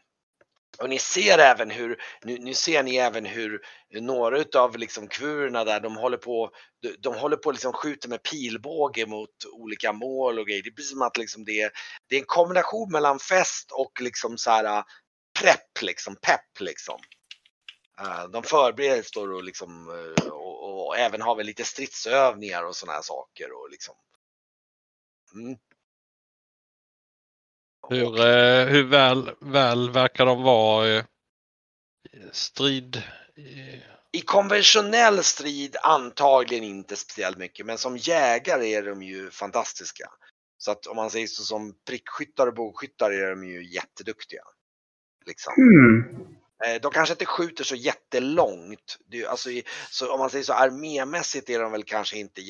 [0.81, 3.61] och ni ser även hur, nu, nu ser ni även hur
[3.99, 8.23] några utav liksom kvurerna där, de håller på, de, de håller på liksom skjuter med
[8.23, 10.63] pilbåge mot olika mål och grejer.
[10.63, 11.71] Det är precis som att liksom det, är-
[12.09, 14.83] det är en kombination mellan fest och liksom så här äh,
[15.39, 16.99] prepp liksom, pepp liksom.
[17.99, 19.87] Äh, de förbereder står och liksom
[20.31, 23.95] och, och, och även har väl lite stridsövningar och sådana här saker och liksom.
[25.33, 25.57] Mm.
[27.89, 31.03] Hur, eh, hur väl, väl verkar de vara eh,
[32.31, 33.03] strid?
[34.11, 40.05] I konventionell strid antagligen inte speciellt mycket, men som jägare är de ju fantastiska.
[40.57, 44.41] Så att om man säger så som prickskyttar och bågskyttar är de ju jätteduktiga.
[45.25, 45.53] Liksom.
[45.57, 46.27] Mm.
[46.65, 48.97] Eh, De kanske inte skjuter så jättelångt.
[49.11, 49.49] Det, alltså,
[49.89, 52.41] så om man säger så armémässigt är de väl kanske inte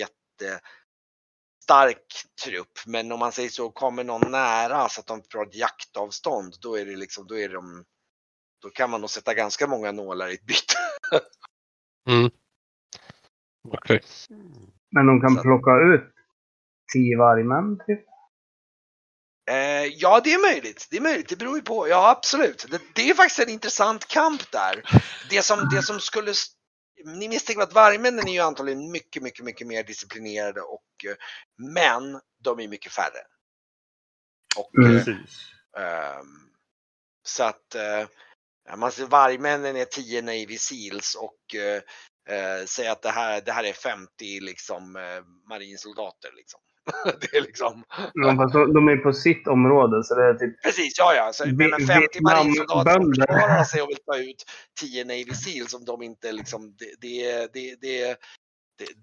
[1.70, 2.06] jättestark
[2.46, 2.72] trupp.
[2.86, 6.78] Men om man säger så, kommer någon nära så att de får ett jaktavstånd, då
[6.78, 7.86] är det liksom, då är de,
[8.62, 10.74] då kan man nog sätta ganska många nålar i ett byte.
[12.08, 12.32] Mm.
[13.68, 14.02] Okej.
[14.92, 16.14] Men de kan Så- plocka ut
[16.94, 18.06] tio vargmän typ.
[19.52, 20.88] Eh, ja, det är möjligt.
[20.92, 21.30] Det är möjligt.
[21.30, 21.88] Det beror ju på.
[21.88, 22.66] Ja, absolut.
[22.72, 24.82] Det, det är faktiskt en intressant kamp där.
[25.30, 26.34] Det som, det som skulle...
[27.06, 31.16] Ni misstänker att vargmännen är ju antagligen mycket, mycket, mycket mer disciplinerade och eh,
[31.58, 33.24] men de är mycket färre.
[34.58, 35.52] Och, eh, Precis.
[35.78, 36.50] Ehm,
[37.24, 38.08] så att eh,
[38.78, 41.82] man ser vargmännen är 10 Navy Seals och eh,
[42.36, 46.62] eh, säger att det här, det här är 50 liksom eh, marinsoldater liksom.
[47.22, 50.62] det är liksom, Ja, fast de, de är på sitt område så det är typ
[50.64, 53.26] precis ja ja, så, men Vi- med 50 Vietnam- marinsoldater som bönder.
[53.28, 54.46] klarar sig och vill ta ut
[54.80, 58.18] 10 Navy Seals om de inte liksom, det, det, det, det,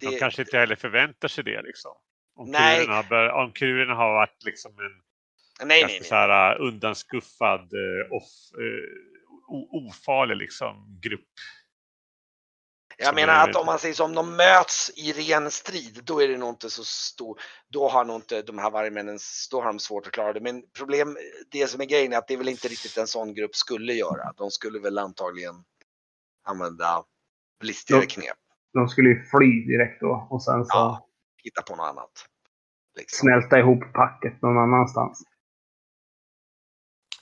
[0.00, 1.92] det, De kanske inte heller förväntar sig det liksom.
[2.36, 2.76] Om Nej.
[2.84, 6.28] kurerna, bör, om kurerna har varit liksom en Nej, ganska nej, så nej.
[6.28, 8.28] här uh, undanskuffad, uh, off,
[9.48, 11.28] o- ofarlig liksom grupp.
[12.96, 16.22] Jag som menar att om man säger så, om de möts i ren strid, då
[16.22, 19.18] är det nog inte så stor, då har nog inte de här vargmännen,
[19.50, 20.40] då har de svårt att klara det.
[20.40, 21.16] Men problem,
[21.50, 23.92] det som är grejen är att det är väl inte riktigt en sån grupp skulle
[23.92, 24.32] göra.
[24.36, 25.54] De skulle väl antagligen
[26.44, 27.04] använda
[27.62, 28.36] listigare knep,
[28.72, 31.08] De skulle ju fly direkt då och sen så Ja.
[31.42, 32.26] hitta på något annat.
[32.96, 33.26] Liksom.
[33.26, 35.22] smälta ihop packet någon annanstans.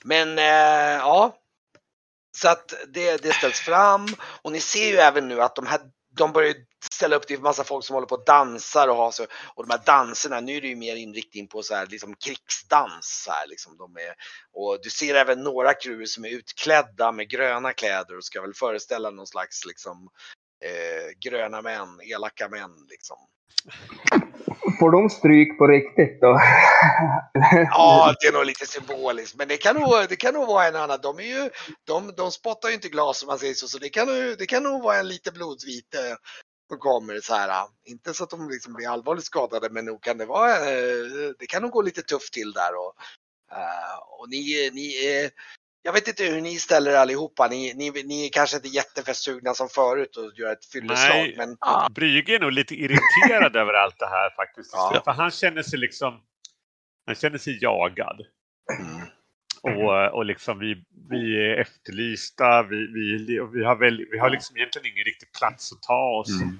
[0.03, 1.37] Men eh, ja,
[2.35, 4.07] så att det, det ställs fram
[4.41, 5.79] och ni ser ju även nu att de här
[6.17, 6.55] de börjar
[6.91, 9.67] ställa upp, det är massa folk som håller på och dansar och har så, och
[9.67, 13.47] de här danserna, nu är det ju mer inriktning på så här liksom krigsdans här
[13.47, 14.15] liksom de är,
[14.53, 18.53] och du ser även några crew som är utklädda med gröna kläder och ska väl
[18.53, 20.09] föreställa någon slags liksom
[20.63, 23.17] eh, gröna män, elaka män liksom.
[24.79, 26.39] Får de stryk på riktigt då?
[27.51, 30.75] Ja, det är nog lite symboliskt, men det kan nog, det kan nog vara en
[30.75, 30.99] annan.
[31.01, 31.49] De, är ju,
[31.83, 34.45] de, de spottar ju inte glas om man säger så, så det kan nog, det
[34.45, 36.15] kan nog vara en lite blodsvite eh,
[36.69, 37.67] som kommer så här.
[37.85, 41.47] Inte så att de liksom blir allvarligt skadade, men nog kan det vara, eh, det
[41.47, 42.75] kan nog gå lite tufft till där.
[42.75, 42.93] Och,
[43.57, 45.31] eh, och ni, ni är,
[45.85, 47.47] jag vet inte hur ni ställer er allihopa.
[47.47, 51.35] Ni, ni, ni är kanske inte jättefestsugna som förut och gör ett fylleslag, Nej.
[51.37, 51.57] men
[51.93, 54.73] Brygge är nog lite irriterad över allt det här faktiskt.
[54.73, 55.01] Ja.
[55.05, 56.21] För han känner sig liksom,
[57.05, 58.21] han känner sig jagad.
[58.79, 64.29] mm, Och, och liksom vi, vi är efterlysta, vi, vi, vi, har väl, vi har
[64.29, 66.59] liksom egentligen ingen riktig plats att ta oss Mm.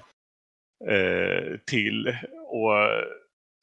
[0.89, 2.17] eh, till.
[2.47, 2.73] Och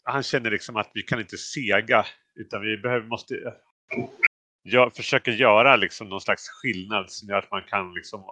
[0.05, 3.35] han känner liksom att vi kan inte sega utan vi behöver, måste
[4.63, 8.25] jag försöka göra liksom någon slags skillnad som gör att man kan liksom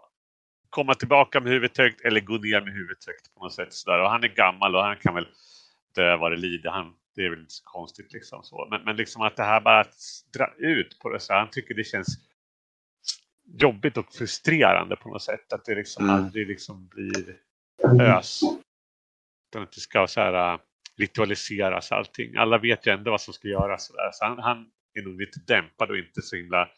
[0.70, 3.72] komma tillbaka med huvudet högt eller gå ner med huvudet högt på något sätt.
[3.72, 4.00] Så där.
[4.00, 5.28] Och han är gammal och han kan väl
[5.94, 6.70] dö vad det lider.
[6.70, 8.42] Han, det är väl inte så konstigt liksom.
[8.42, 8.66] Så.
[8.70, 9.94] Men, men liksom att det här bara att
[10.34, 12.06] dra ut på det så Han tycker det känns
[13.58, 15.52] jobbigt och frustrerande på något sätt.
[15.52, 16.16] Att det liksom Mm.
[16.16, 17.36] aldrig liksom blir
[18.00, 18.40] ös.
[19.50, 20.58] Utan att det ska så här, äh,
[20.96, 22.36] ritualiseras allting.
[22.36, 23.92] Alla vet ju ändå vad som ska göras.
[24.12, 26.70] Så han, han är nog lite dämpad och inte så himla du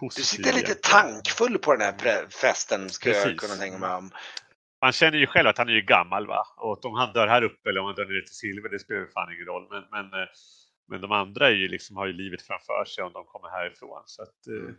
[0.00, 0.22] positiv.
[0.24, 3.40] sitter lite tankfull på den här festen, jag Precis.
[3.40, 4.10] kunna tänka mig om.
[4.80, 6.46] Han känner ju själv att han är ju gammal va.
[6.56, 9.00] Och om han dör här uppe eller om han dör nere till Silver, det spelar
[9.00, 9.68] ju fan ingen roll.
[9.70, 10.28] Men, men, eh,
[10.88, 14.02] men de andra är ju liksom, har ju livet framför sig om de kommer härifrån.
[14.06, 14.74] Så att, eh, Mm.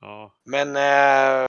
[0.00, 0.34] ja.
[0.44, 1.46] Men äh,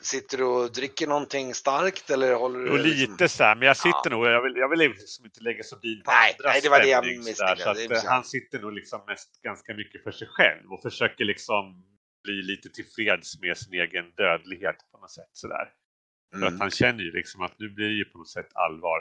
[0.00, 2.70] sitter du och dricker någonting starkt eller håller du?
[2.70, 4.10] Och liksom- lite så här, men jag sitter Ja.
[4.10, 6.80] nog, jag vill, jag vill liksom inte lägga sordin på Nej, andras nej, det var
[6.80, 7.62] det jag misstänkte.
[7.62, 11.84] Så att, han sitter nog liksom mest ganska mycket för sig själv och försöker liksom
[12.24, 15.68] bli lite tillfreds med sin egen dödlighet på något sätt sådär.
[16.30, 16.54] För Mm.
[16.54, 19.00] att han känner ju liksom att nu blir det ju på något sätt allvar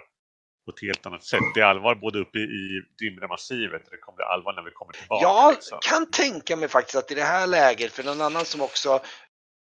[0.65, 1.39] på ett helt annat sätt.
[1.55, 4.93] Det är allvar både uppe i Dymra-massivet och det kommer bli allvar när vi kommer
[4.93, 5.23] tillbaka.
[5.23, 5.79] Jag liksom.
[5.81, 8.99] kan tänka mig faktiskt att i det här läget, för någon annan som också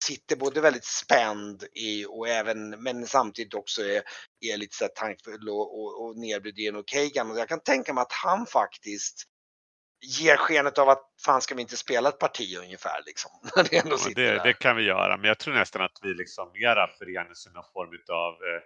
[0.03, 4.03] sitter både väldigt spänd i och även, men samtidigt också är,
[4.39, 7.37] är lite så tankfull och, och, och nedbrydd i en okej gammal.
[7.37, 9.27] Jag kan tänka mig att han faktiskt
[10.19, 13.31] ger skenet av att fan ska vi inte spela ett parti ungefär liksom.
[13.55, 16.13] När det ändå Ja, det, det kan vi göra, men jag tror nästan att vi
[16.13, 18.61] liksom mera förenas i någon form utav eh,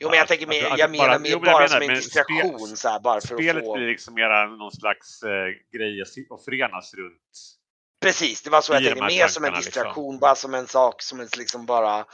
[0.00, 2.88] Jo men jag tänker mer, jag menar bara- mer bara menar, som en distraktion så
[2.88, 3.76] här, bara för Spelet att få.
[3.76, 7.57] blir liksom mera någon slags eh, grej att förenas runt.
[8.00, 9.04] Precis, det var så jag tänkte.
[9.04, 10.18] Mer som en tankarna, distraktion, liksom.
[10.20, 12.04] bara som en sak som en liksom bara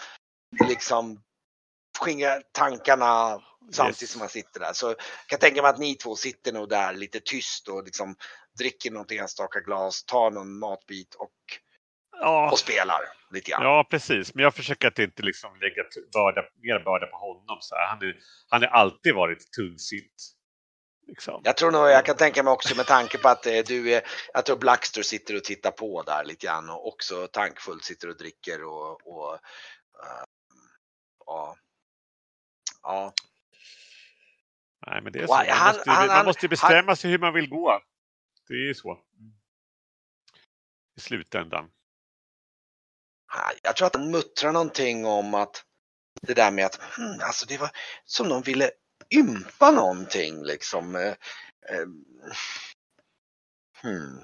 [0.69, 1.21] liksom
[2.01, 3.41] skingra tankarna
[3.73, 4.11] samtidigt Yes.
[4.11, 4.73] som man sitter där.
[4.73, 8.17] Så jag kan tänka mig att ni två sitter nog där lite tyst och liksom
[8.59, 11.31] dricker något enstaka glas, tar någon matbit och,
[12.21, 13.63] Ja, och spelar lite grann.
[13.63, 14.35] ja, precis.
[14.35, 17.59] Men jag försöker att inte liksom lägga börda, mer börda på honom.
[17.61, 17.87] Så här.
[17.87, 18.17] Han, är,
[18.51, 20.34] han har alltid varit tungsint.
[21.07, 21.41] Liksom.
[21.45, 24.03] Jag tror nog, jag kan tänka mig också med tanke på att eh, du är,
[24.33, 28.17] jag tror Blackster sitter och tittar på där lite grann och också tankfullt sitter och
[28.17, 30.25] dricker och, och eh,
[31.27, 31.57] ja.
[32.83, 33.13] Ja,
[34.87, 35.35] Nej, men det är så.
[35.35, 37.81] Man, han- måste, han- man han- måste bestämma sig hur man vill gå.
[38.49, 38.99] Det är ju så.
[40.97, 41.71] I slutändan.
[43.35, 45.65] Nej, Jag tror att han muttrar någonting om att
[46.23, 47.71] det där med att hmm, alltså det var
[48.05, 48.71] som de ville
[49.11, 50.97] ympa någonting liksom.
[50.97, 51.09] eh,
[51.71, 51.87] eh,
[53.83, 54.21] Hmm.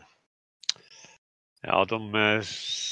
[1.60, 2.42] Ja, de eh,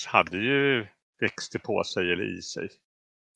[0.06, 0.86] hade ju
[1.20, 2.68] växter på sig eller i sig.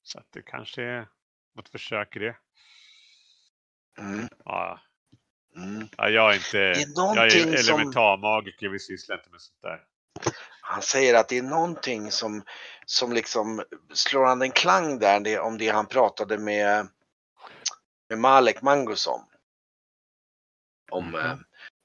[0.02, 1.08] Så att det kanske är
[1.56, 2.36] något försök i det.
[3.98, 4.28] Mm.
[4.44, 4.80] Ja,
[5.56, 5.88] Mm.
[5.96, 6.58] ja, jag är inte...
[6.58, 9.80] är Jag är som- elementarmagiker, vi sysslar inte med sånt där.
[10.60, 12.42] Han säger att det är någonting som,
[12.86, 13.62] som liksom
[13.92, 16.88] slår an en klang där det, om det han pratade med,
[18.12, 19.26] med Malek Mangos om.
[21.04, 21.14] Mhm.
[21.14, 21.36] eh,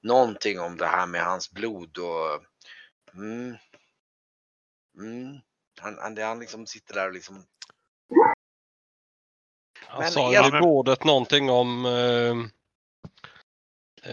[0.01, 2.43] någonting om det här med hans blod och
[3.13, 3.57] mm,
[4.97, 5.39] mm,
[5.79, 7.45] han, han, han liksom sitter där och liksom
[9.75, 12.35] Han Men sa ju vid bordet någonting om eh,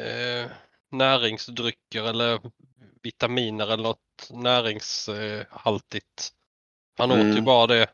[0.00, 0.50] eh,
[0.90, 2.40] näringsdrycker eller
[3.02, 6.32] vitaminer eller något näringshaltigt.
[6.98, 7.44] Han åt ju Mm.
[7.44, 7.90] bara det.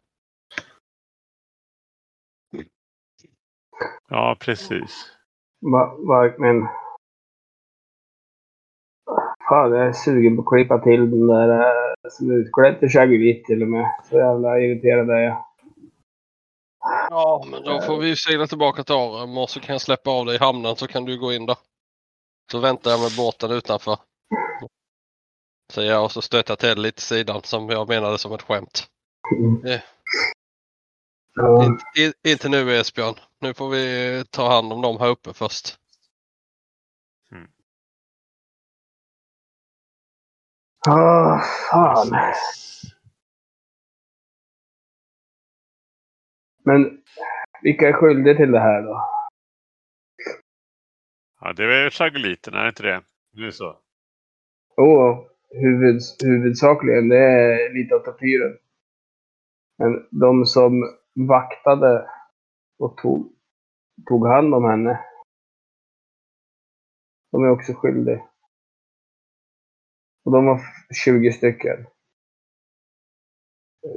[4.08, 5.06] Ja, precis.
[6.38, 6.68] Men...
[9.48, 12.88] Fan, jag är sugen på att klippa till den där eh, som är utklädd till
[12.88, 13.86] Shaggy till och med.
[14.04, 15.44] Så jävla irriterad är jag.
[17.10, 20.26] Ja, men då får vi segla tillbaka till Arem och så kan jag släppa av
[20.26, 21.54] dig i hamnen så kan du gå in då.
[22.52, 23.96] Så väntar jag med båten utanför.
[25.72, 28.86] Säger jag och så stöter jag till lite sidan som jag menade som ett skämt.
[29.66, 29.80] Eh.
[31.34, 31.78] Ja.
[32.26, 33.14] Inte, nu Esbjörn.
[33.38, 35.80] Nu får vi ta hand om dem här uppe först.
[40.88, 41.40] Ah,
[41.70, 42.08] fan.
[46.64, 47.02] Men
[47.62, 49.04] vilka är skyldiga till det här då?
[51.40, 53.02] Ja, det är väl chagoliten, är det inte det?
[53.32, 53.78] Nu är så.
[54.76, 58.58] Jo, huvud, huvudsakligen det är lite av tortyren.
[59.78, 62.10] Men de som vaktade
[62.78, 63.32] och tog,
[64.08, 65.04] tog hand om henne.
[67.32, 68.20] De är också skyldiga.
[70.24, 70.60] Och de var
[71.04, 71.86] 20 stycken.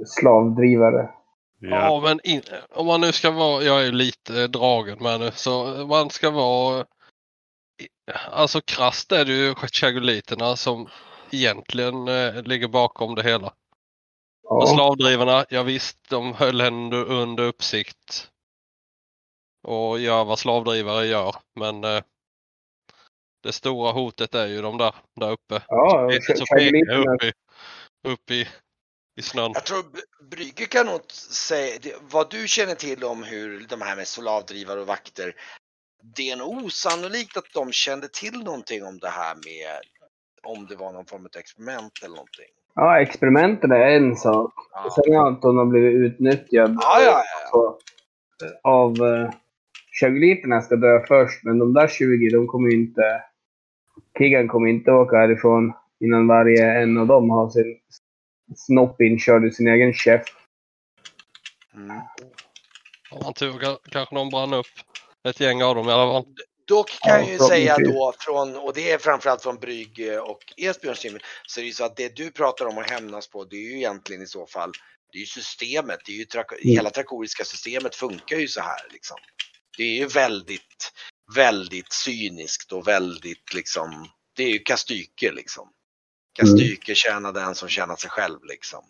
[0.06, 1.14] Slavdrivare.
[1.60, 2.02] Ja, Ja.
[2.04, 6.10] men in, om man nu ska vara, jag är lite dragen med nu, så man
[6.10, 6.86] ska vara
[8.32, 10.90] Alltså krasst är det ju chagoliterna som
[11.32, 13.54] egentligen eh, ligger bakom det hela.
[14.54, 18.30] Och Ja, slavdrivarna, ja visst, de höll henne under uppsikt.
[19.68, 22.04] Och gör vad slavdrivare gör, men eh,
[23.44, 25.62] det stora hotet är ju de där, där uppe.
[25.68, 27.34] ja så pekar upp i,
[28.08, 28.48] upp i,
[29.16, 29.52] i snön.
[29.54, 29.86] Jag tror
[30.30, 34.88] Brygge kan nog säga, vad du känner till om hur de här med slavdrivare och
[34.88, 35.36] vakter,
[36.16, 39.82] det är nog osannolikt att de kände till någonting om det här med
[40.44, 42.63] om det var någon form av experiment eller någonting.
[42.76, 44.54] Ja, experimenten är en sak.
[44.74, 47.24] Ja, Sen är Anton har blivit utnyttjad ja, ja.
[47.52, 47.78] ja.
[48.64, 49.30] av uh,
[50.00, 53.24] Chagoliterna ska dö först, men de där 20, de kommer ju inte...
[54.18, 57.80] Kigan kommer inte åka härifrån innan varje en av dem har sin
[58.56, 60.34] snopp inkörd i sin egen käft.
[61.76, 61.90] Mm.
[61.90, 62.02] Eh,
[63.12, 64.66] Om man tur ka- kanske de brann upp.
[65.30, 66.26] Ett gäng av dem i alla fall.
[66.68, 70.54] Dock kan Ja, jag ju säga då från, och det är framförallt från Brygge och
[70.58, 73.44] Esbjörns team, så är det ju så att det du pratar om att hämnas på,
[73.44, 74.72] det är ju egentligen i så fall,
[75.12, 78.88] det är ju systemet, det är ju trak- hela trakoriska systemet funkar ju så här
[78.92, 79.18] liksom.
[79.78, 80.92] Det är ju väldigt,
[81.36, 85.70] väldigt cyniskt och väldigt liksom, det är ju kastyker liksom.
[86.34, 88.86] Kastyker tjänar den som tjänar sig själv liksom.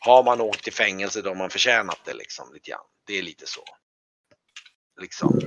[0.00, 2.84] Har man åkt i fängelse då har man förtjänat det liksom lite grann.
[3.06, 3.64] Det är lite så.
[5.00, 5.40] Liksom.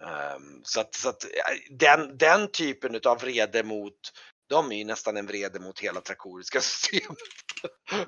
[0.00, 1.30] Ehm, så att, så att eh,
[1.70, 3.94] den, den typen av vrede mot,
[4.48, 7.18] de är ju nästan en vrede mot hela trakoriska systemet.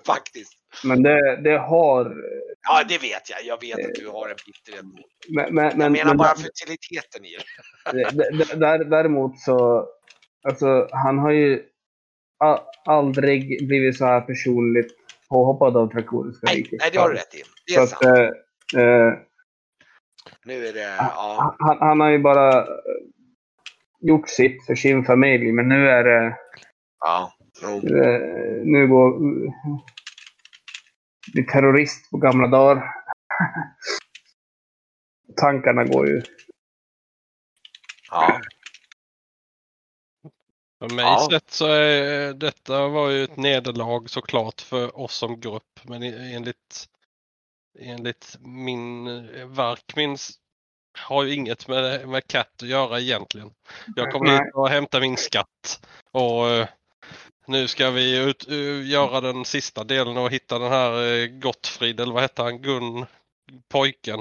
[0.07, 0.53] Faktiskt.
[0.85, 2.17] Men det, det har...
[2.69, 3.45] Ja, det vet jag.
[3.45, 5.07] Jag vet att du har en bitterhet mot.
[5.29, 7.37] Men, men, Jag men, menar men bara futiliteten i
[7.93, 8.55] det.
[8.55, 9.89] där, däremot så...
[10.49, 11.63] Alltså, han har ju
[12.85, 14.95] aldrig blivit så här personligt
[15.29, 16.79] påhoppad av Trakoriska Nej, riket.
[16.81, 17.43] nej, det har du rätt i.
[17.67, 18.05] Det Så är att, sant.
[18.77, 19.13] eh, eh,
[20.45, 21.57] Nu är det, ja.
[21.59, 22.67] han, han har ju bara eh,
[24.01, 26.37] gjort sitt för sin familj, men nu är det...
[27.01, 27.33] ja.
[27.63, 28.21] Eh,
[28.65, 29.19] Nu går...
[31.33, 32.83] Blir terrorist på gamla dagar.
[35.37, 36.23] Tankarna går ju...
[38.11, 38.41] Ja.
[40.79, 41.29] För mig Ja.
[41.31, 45.81] sett så är detta var ju ett nederlag såklart för oss som grupp.
[45.83, 46.87] Men enligt,
[47.81, 50.31] enligt min eh, verk minns
[50.99, 53.51] har ju inget med, med Cat att göra egentligen.
[53.97, 54.35] Jag kom Nej.
[54.35, 55.81] hit och hämtade min skatt.
[56.13, 56.69] Och eh,
[57.47, 62.01] nu ska vi ut, eh, göra den sista delen och hitta den här eh, Gottfrid,
[62.01, 63.07] eller vad hette han, Gun,
[63.69, 64.21] pojken.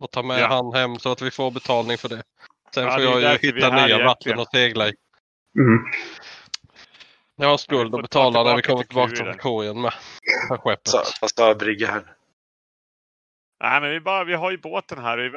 [0.00, 0.46] Och ta med Ja.
[0.46, 2.22] han hem så att vi får betalning för det.
[2.74, 4.40] Sen Ja, får det jag ju hitta nya vatten egentligen.
[4.40, 4.94] att segla i.
[5.58, 5.78] Mm.
[7.36, 9.24] Jag har Ja, skuld att ta betala när vi kommer till tillbaka till.
[9.24, 9.92] Trakorien med.
[10.50, 10.88] Med skeppet.
[10.88, 12.15] Så, vad sa Brygge här?
[13.60, 15.32] Nej, men vi, bara, vi har ju båten här.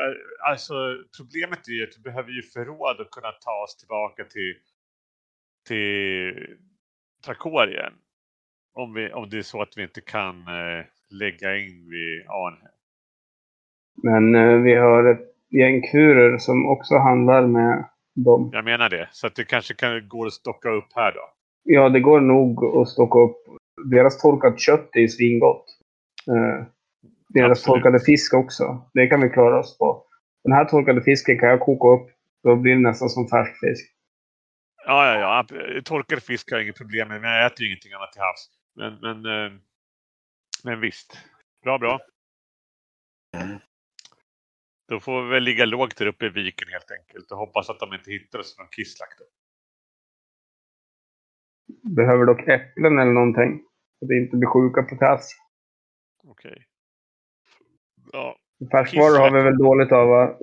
[0.49, 0.73] Alltså,
[1.17, 4.55] problemet är ju att vi behöver ju förråd att kunna ta oss tillbaka till,
[5.67, 6.57] till
[7.25, 7.93] Trakorien.
[8.73, 12.71] Om, vi, om det är så att vi inte kan eh, lägga in vid Arnhem.
[14.03, 18.49] Men eh, vi har ett gäng kurer som också handlar med dem.
[18.53, 19.09] Jag menar det.
[19.11, 21.29] Så att det kanske kan gå att stocka upp här då.
[21.63, 23.37] Ja, det går nog att stocka upp.
[23.91, 25.65] Deras torkat kött är svingott.
[26.27, 26.65] Eh,
[27.29, 27.83] deras Absolut.
[27.83, 28.89] torkade fisk också.
[28.93, 30.05] Det kan vi klara oss på.
[30.43, 32.09] Den här torkade fisken kan jag koka upp.
[32.43, 33.95] Då blir det nästan som färsk fisk.
[34.85, 35.81] Ja, ja, ja.
[35.81, 37.21] Torkad fisk har jag inget problem med.
[37.21, 38.49] Men jag äter ju ingenting annat till havs.
[38.75, 39.59] Men, men, eh,
[40.63, 41.17] men visst.
[41.63, 41.99] Bra, bra.
[43.37, 43.59] Mm.
[44.87, 47.31] Då får vi väl ligga lågt där uppe i viken helt enkelt.
[47.31, 49.15] Och hoppas att de inte hittar oss någon kisslack.
[49.19, 49.25] då.
[51.89, 53.63] Behöver dock äpplen eller någonting.
[53.99, 55.35] Så att inte blir sjuka på tass.
[56.23, 56.68] Okej.
[58.11, 58.37] Ja,
[58.71, 60.37] Färskvaror har vi väl dåligt av va,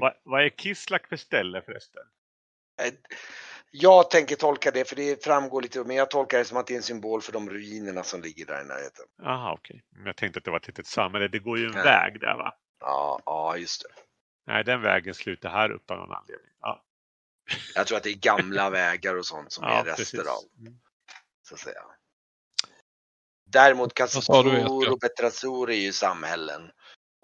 [0.00, 2.02] vad, vad är kisslack för ställe förresten?
[3.70, 6.74] Jag tänker tolka det, för det framgår lite, men jag tolkar det som att det
[6.74, 9.04] är en symbol för de ruinerna som ligger där i närheten.
[9.22, 9.84] Jaha, okej.
[9.90, 11.28] Men Jag tänkte att det var ett litet samhälle.
[11.28, 11.84] Det går ju en Nej.
[11.84, 12.54] väg där va?
[12.80, 14.02] Ja, ja, just det.
[14.46, 16.52] Nej, den vägen slutar här uppe av någon anledning.
[16.60, 16.84] Ja,
[17.74, 20.20] Jag tror att det är gamla vägar och sånt som ja är rester precis.
[20.20, 20.42] av,
[21.42, 21.80] så att säga.
[23.46, 24.92] Däremot Edgar?
[24.92, 26.70] och Petrazur är ju samhällen.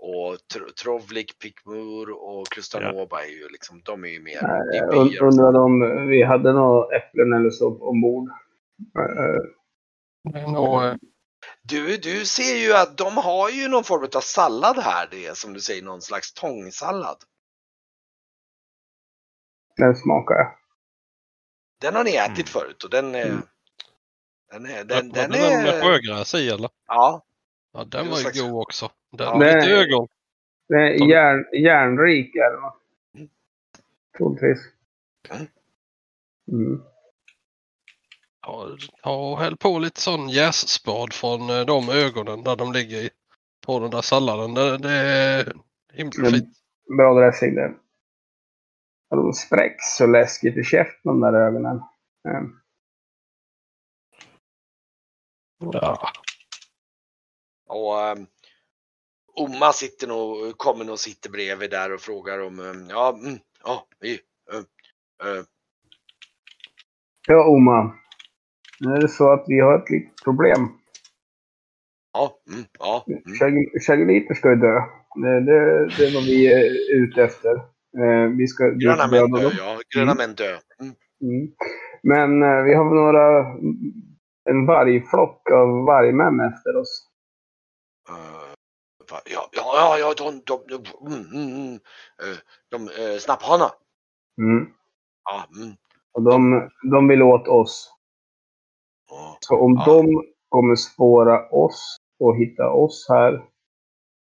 [0.09, 4.43] Och Tr- Trovlik, Pikmur och Klustanova är ju liksom, de är ju mer
[4.89, 8.29] och undrar om vi hade några äpplen eller så ombord.
[10.53, 10.95] Nog, eh,
[11.63, 15.09] Du, du ser ju att de har ju någon form av sallad här.
[15.11, 17.17] Det är som du säger någon slags tångsallad.
[19.77, 20.57] Den smakar jag.
[21.81, 22.47] Den har ni ätit Mm.
[22.47, 23.27] förut och den är...
[23.27, 23.43] Mm.
[24.51, 24.85] Den är...
[24.85, 25.83] Den, den den med är...
[25.83, 26.71] sjögräs i eller?
[26.87, 27.23] Ja,
[27.73, 28.91] Ja, den var ju slags- god också.
[29.11, 29.25] Ja.
[29.25, 29.73] har lite Nej.
[29.73, 30.09] ögon.
[30.75, 32.77] Är Som- järn, järnrik är den va?
[33.15, 33.29] Mm.
[34.19, 34.59] Troligtvis.
[35.31, 35.47] Mm.
[36.53, 36.83] Mm.
[38.43, 38.69] Ja,
[39.03, 43.11] ta och häll på lite sån jässpad från eh, de ögonen där de ligger i.
[43.67, 44.55] På den där salladen.
[44.55, 45.53] Det, det är
[45.93, 46.57] himla fint.
[46.99, 47.55] Bra dressing.
[49.09, 51.77] Ja, de spräcks så läskigt i käften de där ögonen.
[52.29, 52.43] Eh,
[55.59, 56.13] Ja.
[57.69, 58.27] och um,
[59.37, 62.59] Oma sitter nog, kommer nog sitter bredvid där och frågar om...
[62.61, 64.13] Um, ja, mm, ja, vi...
[64.13, 65.43] Uh,
[67.29, 67.95] Ja, Oma.
[68.81, 70.69] Nu är det så att vi har ett litet problem.
[72.13, 73.05] ja, mm, ja.
[73.09, 73.81] Mm.
[73.87, 74.81] Chagoliter ska ju dö.
[75.15, 77.55] Det, det, det är vad vi är ute efter.
[77.99, 79.81] Eh, vi ska Gröna män dö, ja.
[79.95, 80.17] Gröna Mm.
[80.17, 80.59] män dö.
[80.81, 80.95] Mm.
[81.23, 81.53] Mm.
[82.03, 83.47] Men eh, vi har några,
[84.51, 87.09] en vargflock av vargmän efter oss.
[88.11, 88.46] Uh,
[89.11, 91.75] ja, ja, ja, ja, de, de, de, mm, mm, mm,
[92.23, 92.39] uh,
[92.71, 93.71] de uh, snapphanar.
[94.39, 94.73] Mm.
[95.25, 95.77] Ja, mm.
[96.13, 97.93] Och de, de vill åt oss.
[99.11, 99.39] ja.
[99.41, 99.85] Så om Ja.
[99.85, 103.45] de kommer spåra oss och hitta oss här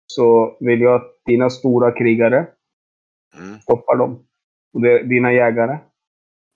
[0.07, 2.47] så vill jag att dina stora krigare
[3.37, 4.27] Mm, stoppar dem.
[4.73, 5.79] Och det, dina jägare.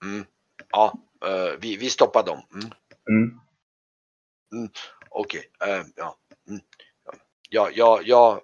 [0.04, 0.24] mm.
[0.70, 0.92] Ja,
[1.24, 2.38] eh, vi, vi stoppar dem.
[3.10, 3.40] Mm.
[4.52, 4.68] Mm.
[5.10, 6.16] Okej, eh, ja.
[7.52, 7.64] Mm.
[7.64, 8.40] Ja, ja, ja.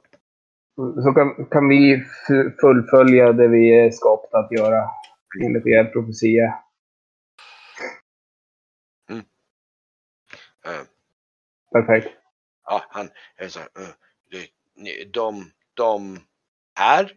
[1.05, 2.05] Så kan, kan vi
[2.61, 4.91] fullfölja det vi är skapta att göra
[5.45, 6.59] enligt er profetia.
[10.67, 10.83] eh,
[11.73, 12.09] Perfekt.
[12.65, 13.69] ja, han är så här,
[14.31, 14.51] det-
[14.83, 16.19] ni- de, de,
[16.79, 17.13] här?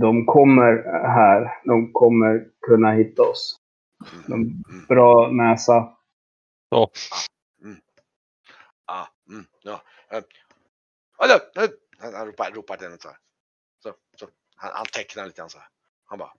[0.00, 0.72] De kommer
[1.08, 1.60] här.
[1.64, 3.56] De kommer kunna hitta oss.
[4.12, 5.96] Mm, De, bra näsa.
[6.68, 6.90] Så
[9.28, 9.82] mm, ja.
[10.10, 10.22] Eh,
[11.18, 13.18] Hallå, han, han ropar, ropar till henne så här.
[13.82, 14.28] Så, så.
[14.56, 15.68] Han, han tecknar lite grann så här.
[16.04, 16.32] Han bara.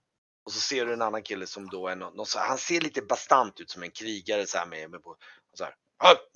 [0.44, 2.58] Och så ser du en annan kille som då är någon, någon så här, han
[2.58, 5.16] ser lite bastant ut som en krigare så här med, med på,
[5.54, 5.74] så här.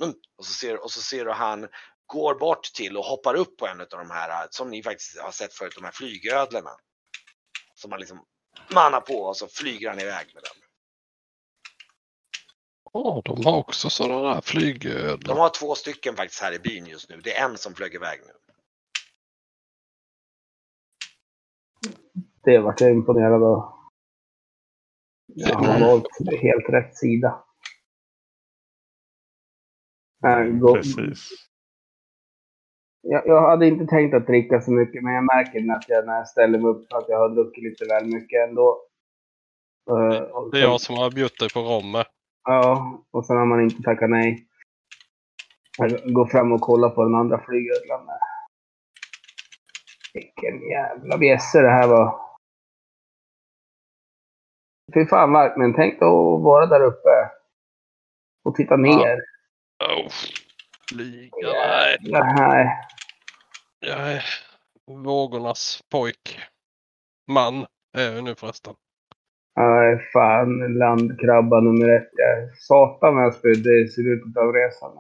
[0.01, 0.15] Mm.
[0.37, 1.69] Och så ser, och så ser du han
[2.07, 5.19] går bort till och hoppar upp på en av de här eh, som ni faktiskt
[5.19, 6.71] har sett förut, de här flygödlorna.
[7.75, 8.27] Som man liksom
[8.71, 10.64] mannar på och så flyger han iväg med den.
[12.97, 15.34] Ja, de har också sådana där De flygödlor.
[15.34, 17.20] har två stycken faktiskt här i byn just nu.
[17.24, 18.32] Det är en som flög iväg nu.
[22.45, 23.72] Det vart jag imponerad av.
[25.26, 26.09] Jag har valt
[26.42, 27.45] helt rätt sida.
[30.22, 31.28] Nej, gå- Precis.
[33.01, 36.14] Jag, jag hade inte tänkt att dricka så mycket, men jag märker att jag, när
[36.16, 38.86] jag ställer mig upp att jag har druckit lite väl mycket ändå.
[39.90, 42.07] Eh, och Det är sen- jag som har bjudit dig på rom med.
[42.45, 44.47] Ja, och sen har man inte tackat nej.
[45.78, 48.09] Jag går fram och kollar på den andra flygödlan.
[50.14, 52.20] Vilken jävla bjässe det här var.
[54.95, 57.30] Fy fan verkligen, tänk då att vara där uppe.
[58.45, 59.16] Och titta ner.
[59.84, 60.09] Oh.
[60.88, 61.99] Flyga, nej.
[62.03, 62.86] Nej.
[63.80, 64.24] Jag är
[64.86, 66.40] vågornas pojk.
[67.26, 67.66] Man.
[67.92, 68.74] är vi nu förresten?
[69.57, 70.79] Nej, fan.
[70.79, 72.11] Landkrabba nummer ett.
[72.13, 74.93] Jag satan vad jag spydde i slutet av resan.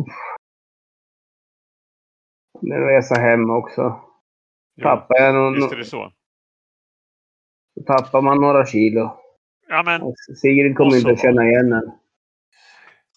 [0.00, 0.14] Uff.
[2.60, 4.00] Det är en resa hem också.
[4.82, 6.12] Tappar, jag någon, visst är det så.
[7.86, 9.16] tappar man några kilo.
[9.68, 11.92] Ja, men Sigrid kommer inte att känna igen en.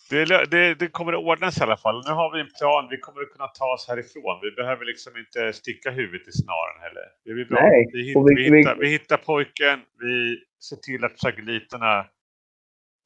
[0.10, 2.04] Det, det, det kommer att ordnas i alla fall.
[2.08, 2.88] Nu har vi en plan.
[2.90, 4.40] Vi kommer att kunna ta oss härifrån.
[4.42, 7.04] Vi behöver liksom inte sticka huvudet i snaren heller.
[7.26, 7.60] Det blir bra.
[7.62, 9.80] Nej, Vi, och vi- vi, hittar, vi hittar pojken.
[10.00, 10.38] Vi
[10.70, 12.00] ser till att tragoliterna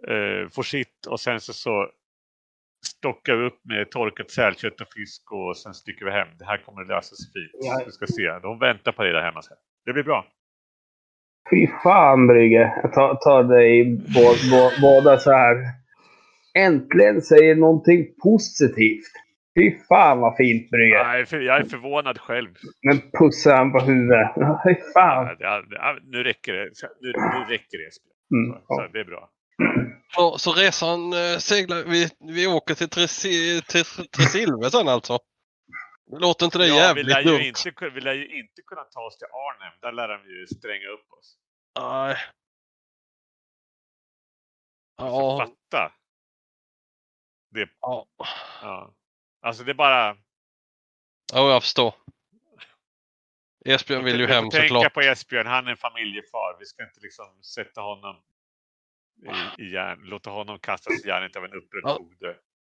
[0.08, 1.06] eh, får sitt.
[1.10, 1.90] Och sen så, så
[2.86, 6.28] stockar vi upp med torkat sälkött och fisk och sen sticker vi hem.
[6.40, 7.52] Det här kommer att lösa sig fint.
[7.66, 7.82] Ja.
[7.86, 8.40] Du ska se.
[8.42, 9.58] De väntar på dig där hemma sen.
[9.86, 10.26] Det blir bra.
[11.50, 12.80] Fy fan Brygge.
[12.84, 13.86] Jag tar, tar dig
[14.16, 15.56] bå, bå, båda så här.
[16.58, 19.12] Äntligen säger någonting positivt.
[19.60, 20.96] Fy fan vad fint Brygge.
[20.96, 22.50] Jag är, för, jag är förvånad själv.
[22.84, 24.30] Men pussar han på huvudet.
[24.68, 25.36] Fy fan.
[25.40, 26.70] Ja, ja, nu räcker det.
[27.02, 27.90] Nu, nu räcker det.
[28.36, 28.90] Mm, Så, ja.
[28.94, 29.30] det är bra.
[30.16, 35.20] Så, så resan eh, seglar, vi, vi åker till Tresi- till Tresilve sen alltså?
[36.20, 37.38] Låter inte det Ja, vi, jävligt lär dumt?
[37.40, 39.74] ju inte, ku- vi lär ju inte kunna ta oss till Arnhem.
[39.82, 41.38] Där lär de ju stränga upp oss.
[41.80, 42.16] Nej.
[45.02, 45.38] Alltså, Ja,
[45.72, 45.92] fatta.
[47.50, 48.08] Det, ja.
[48.62, 48.94] ja.
[49.42, 50.18] Alltså det är bara...
[51.34, 51.94] ja, jag förstår.
[53.66, 54.94] Esbjörn vill ju hem får tänka såklart.
[54.94, 55.48] på Esbjörn.
[55.48, 56.60] Han är en familjefar.
[56.60, 58.16] Vi ska inte liksom sätta honom
[59.58, 60.00] i, i järn.
[60.04, 62.34] Låta honom kastas i järnet av en upprörd Ja.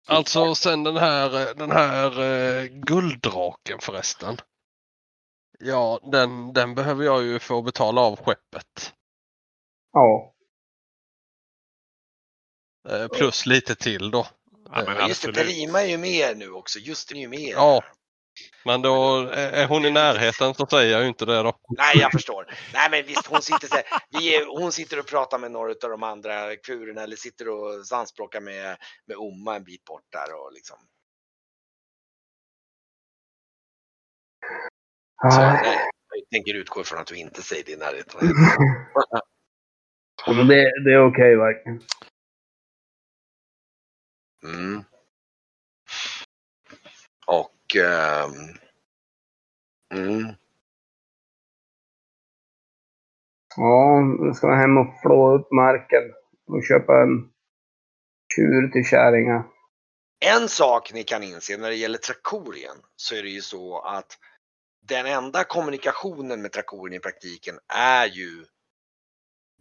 [0.06, 4.36] Alltså sen den här, eh, den här eh, gulddraken förresten.
[5.58, 8.94] Ja, den, den behöver jag ju få betala av skeppet.
[9.92, 10.34] Ja.
[12.88, 14.26] Eh, plus lite till då.
[14.72, 15.32] Ja, men just det.
[15.32, 16.78] Perima är ju med nu också.
[16.78, 17.52] Just är ju med.
[17.54, 17.82] Ja.
[18.64, 21.58] Men då är hon i närheten så säger jag ju inte det då.
[21.68, 22.46] Nej, jag förstår.
[22.74, 25.70] Nej, men visst, hon sitter, så här, vi är, hon sitter och pratar med några
[25.70, 30.34] av de andra kurerna eller sitter och sandspråkar med, med Omma en bit bort där
[30.34, 30.76] och liksom.
[35.22, 35.52] Så, Ah.
[35.52, 35.78] nej,
[36.14, 38.20] jag tänker utgå ifrån att du inte säger det i närheten.
[40.26, 41.82] Men det, det är okej verkligen.
[44.45, 44.84] Mm.
[47.26, 47.76] Och...
[47.76, 48.59] ehm,
[49.95, 50.34] mm.
[53.57, 56.03] Ja, nu ska man hem och flå upp marken.
[56.47, 57.32] Och köpa en
[58.34, 59.45] tjur till kärringar.
[60.24, 64.18] En sak ni kan inse när det gäller Trakorien så är det ju så att
[64.82, 68.47] den enda kommunikationen med Trakorien i praktiken är ju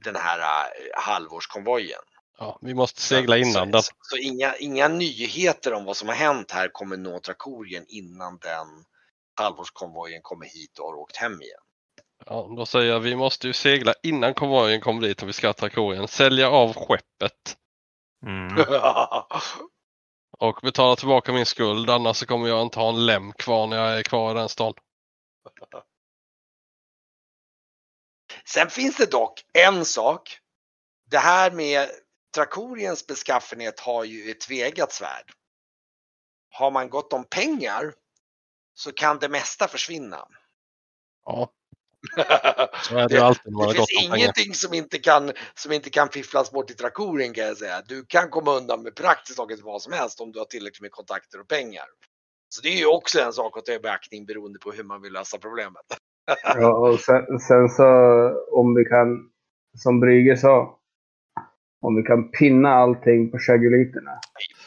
[0.04, 2.02] den här äh, halvårskonvojen.
[2.38, 3.84] Ja, vi måste segla innan den.
[3.84, 8.38] Så, så inga, inga nyheter om vad som har hänt här kommer nå Trakorien innan
[8.38, 8.68] den
[9.36, 11.60] halvårskonvojen kommer hit och har åkt hem igen.
[12.26, 15.54] Ja, då säger jag vi måste ju segla innan konvojen kommer dit och vi ska
[15.54, 16.08] Trakorien.
[16.08, 17.58] Sälja av skeppet
[18.26, 18.58] Mm.
[20.40, 21.90] och betala tillbaka min skuld.
[21.90, 24.50] Annars så kommer jag inte ha en lem kvar när jag är kvar i den
[24.50, 24.74] stan.
[28.46, 30.40] Sen finns det dock en sak.
[31.10, 31.90] Det här med
[32.36, 35.32] Trakoriens beskaffenhet har ju ett tveeggat svärd.
[36.52, 37.94] Har man gott om pengar
[38.74, 40.28] så kan det mesta försvinna.
[41.26, 41.52] Ja,
[42.84, 44.18] så är det Det har finns pengar.
[44.18, 47.82] ingenting som inte, kan, som inte kan fifflas bort i Trakorien kan jag säga.
[47.88, 50.92] Du kan komma undan med praktiskt taget vad som helst om du har tillräckligt med
[50.92, 51.86] kontakter och pengar.
[52.50, 55.02] Så det är ju också en sak att ta i beaktning beroende på hur man
[55.02, 55.86] vill lösa problemet.
[56.44, 57.86] Ja, och sen, sen så
[58.52, 59.30] om vi kan,
[59.78, 60.79] som Brygge sa,
[61.82, 64.20] om vi kan pinna allting på chaguliterna.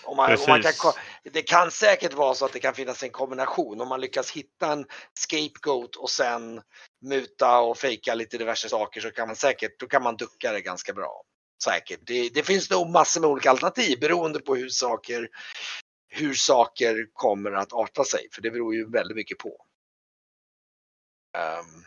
[0.04, 0.92] Om man, om man kan,
[1.32, 3.80] det kan säkert vara så att det kan finnas en kombination.
[3.80, 6.60] Om man lyckas hitta en scapegoat och sen
[7.04, 10.60] muta och fejka lite diverse saker så kan man säkert, då kan man ducka det
[10.60, 11.22] ganska bra.
[11.64, 12.00] Säkert.
[12.02, 15.28] Det, det finns nog massor med olika alternativ beroende på hur saker,
[16.08, 18.28] hur saker kommer att arta sig.
[18.32, 19.56] För det beror ju väldigt mycket på.
[21.38, 21.84] Ehm,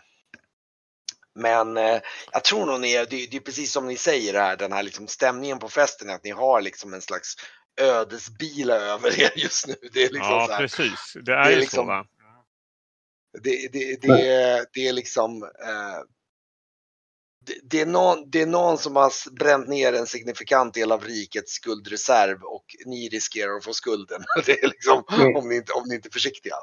[1.35, 1.99] men eh,
[2.31, 4.83] jag tror nog ni, är- det, det är precis som ni säger här, den här
[4.83, 7.33] liksom stämningen på festen, att ni har liksom en slags
[7.81, 9.75] ödesbila över er just nu.
[9.93, 11.13] Det är liksom ja, så här, precis.
[11.13, 12.05] Det är, det är ju liksom- så va?
[13.43, 15.99] det, det, det, det är liksom eh,
[17.45, 21.03] det, det, är någon, det är någon som har bränt ner en signifikant del av
[21.03, 24.23] rikets skuldreserv och ni riskerar att få skulden.
[24.45, 25.35] Det är liksom, Mm.
[25.35, 26.55] om, ni inte, om ni inte är försiktiga.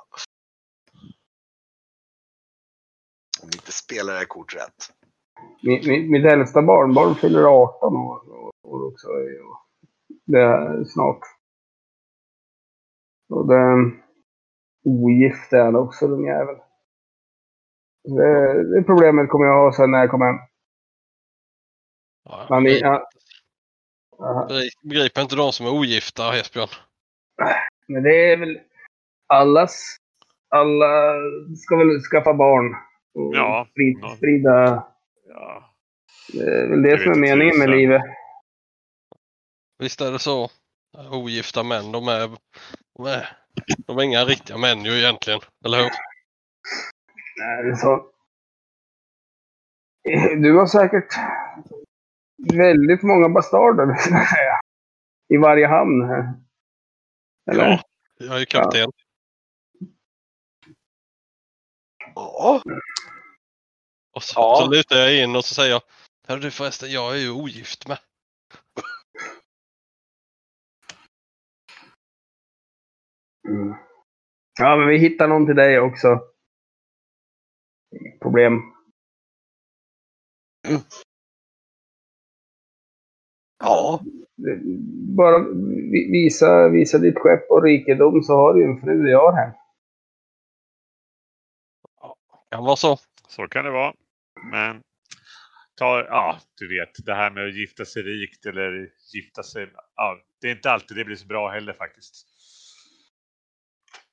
[3.43, 4.93] Om ni inte spelar era kort rätt.
[5.63, 8.21] Mitt, mitt, mitt äldsta barnbarn fyller 18 år,
[8.63, 9.09] år också.
[9.09, 9.59] Och
[10.25, 11.21] det är snart.
[13.29, 13.93] Och det,
[14.85, 16.61] ogift är han också, den jäveln.
[18.05, 20.37] Det, det problemet kommer jag ha sen när jag kommer hem.
[22.25, 23.11] Ja, Man, begriper, ja,
[24.19, 24.49] ja,
[24.83, 26.69] begriper inte de som är ogifta, Esbjörn.
[27.87, 28.61] men det är väl
[29.27, 29.97] allas...
[30.49, 31.15] Alla
[31.57, 32.75] ska väl skaffa barn.
[33.15, 33.67] Och Ja.
[33.71, 34.87] Sprida, sprida...
[35.29, 35.75] Ja.
[36.33, 38.03] Det är väl det Jag som är meningen med livet.
[39.79, 40.51] Visst är det så.
[41.11, 42.31] Ogifta män, de är,
[42.97, 43.29] de är,
[43.87, 45.41] de är inga riktiga män ju egentligen.
[45.65, 45.91] Eller hur?
[47.37, 48.13] Nej, det är så.
[50.43, 51.15] Du har säkert
[52.53, 53.97] väldigt många bastarder.
[55.35, 56.03] I varje hamn.
[56.09, 56.35] här.
[57.51, 57.69] Eller?
[57.69, 57.83] Ja.
[58.19, 58.91] Jag är ju kapten.
[62.15, 62.63] Ja.
[64.13, 64.57] Och så, Ja.
[64.61, 65.83] så lutar jag in och så säger jag.
[66.29, 67.99] Hörru du förresten, jag är ju ogift med.
[73.49, 73.75] Mm.
[74.59, 76.21] Ja, men vi hittar någon till dig också.
[78.21, 78.61] Problem.
[83.59, 84.01] Ja.
[85.17, 85.39] Bara
[85.93, 89.53] vi- visa, visa ditt skepp och rikedom så har du ju en fru jag här.
[92.51, 92.99] Kan vara så.
[93.29, 93.95] Så kan det vara.
[94.51, 94.83] Men
[95.75, 99.73] ta, ja, du vet, det här med att gifta sig rikt eller gifta sig.
[99.95, 102.27] Ja, det är inte alltid det blir så bra heller faktiskt.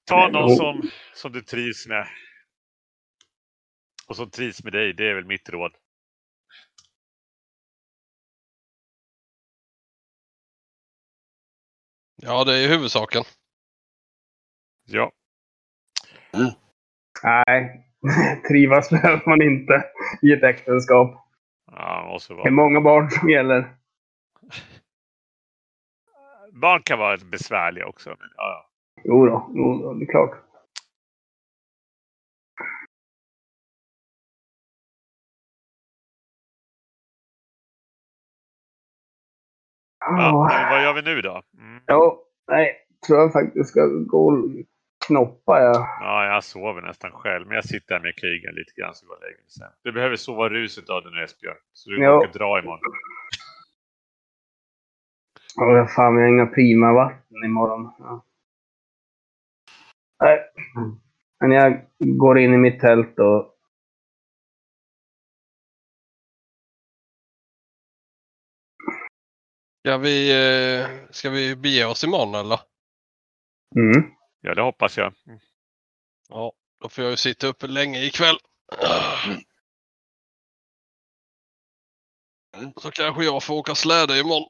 [0.05, 2.07] Ta någon som, som du trivs med.
[4.07, 5.71] Och som trivs med dig, det är väl mitt råd.
[12.15, 13.23] Ja, det är ju huvudsaken.
[14.86, 15.11] Ja,
[17.23, 17.89] Nej,
[18.47, 19.84] trivas behöver man inte
[20.22, 21.26] i ett äktenskap.
[21.72, 22.52] ja måste Det är vara.
[22.52, 23.76] många barn som gäller.
[26.52, 28.10] Barn kan vara besvärliga också.
[28.10, 28.66] Men, ja,
[29.04, 30.32] Jo då, jo då, det är klart.
[40.00, 40.06] ja.
[40.18, 41.41] Ja, men vad gör vi nu då?
[41.58, 41.82] Mm.
[41.86, 42.76] ja, nej,
[43.08, 44.50] tror jag faktiskt ska gå och
[45.10, 45.60] knoppa.
[45.62, 45.97] Ja.
[45.99, 47.47] Ja, jag sover nästan själv.
[47.47, 49.72] Men jag sitter här med krigen lite grann så går jag lägger mig sen.
[49.84, 51.57] Du behöver sova ruset av dig nu Esbjörn.
[51.74, 52.18] Så du Ja.
[52.18, 52.80] åker dra imorgon.
[55.62, 57.91] Åh, fan, vi har inga prima vatten imorgon.
[57.99, 58.26] Ja.
[60.24, 60.39] Nej.
[61.39, 63.55] Men jag går in i mitt tält och...
[69.86, 70.32] Ska vi,
[70.82, 72.60] eh, ska vi bege oss imorgon eller?
[73.76, 74.12] Mm.
[74.42, 75.14] Ja, det hoppas jag.
[75.28, 75.40] Mm.
[76.30, 78.38] Ja, då får jag ju sitta uppe länge ikväll.
[82.82, 84.50] Så kanske jag får åka släde imorgon.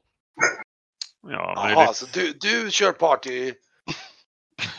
[1.22, 1.96] Ja, Jaha, möjligt.
[1.96, 3.54] så du, du kör party.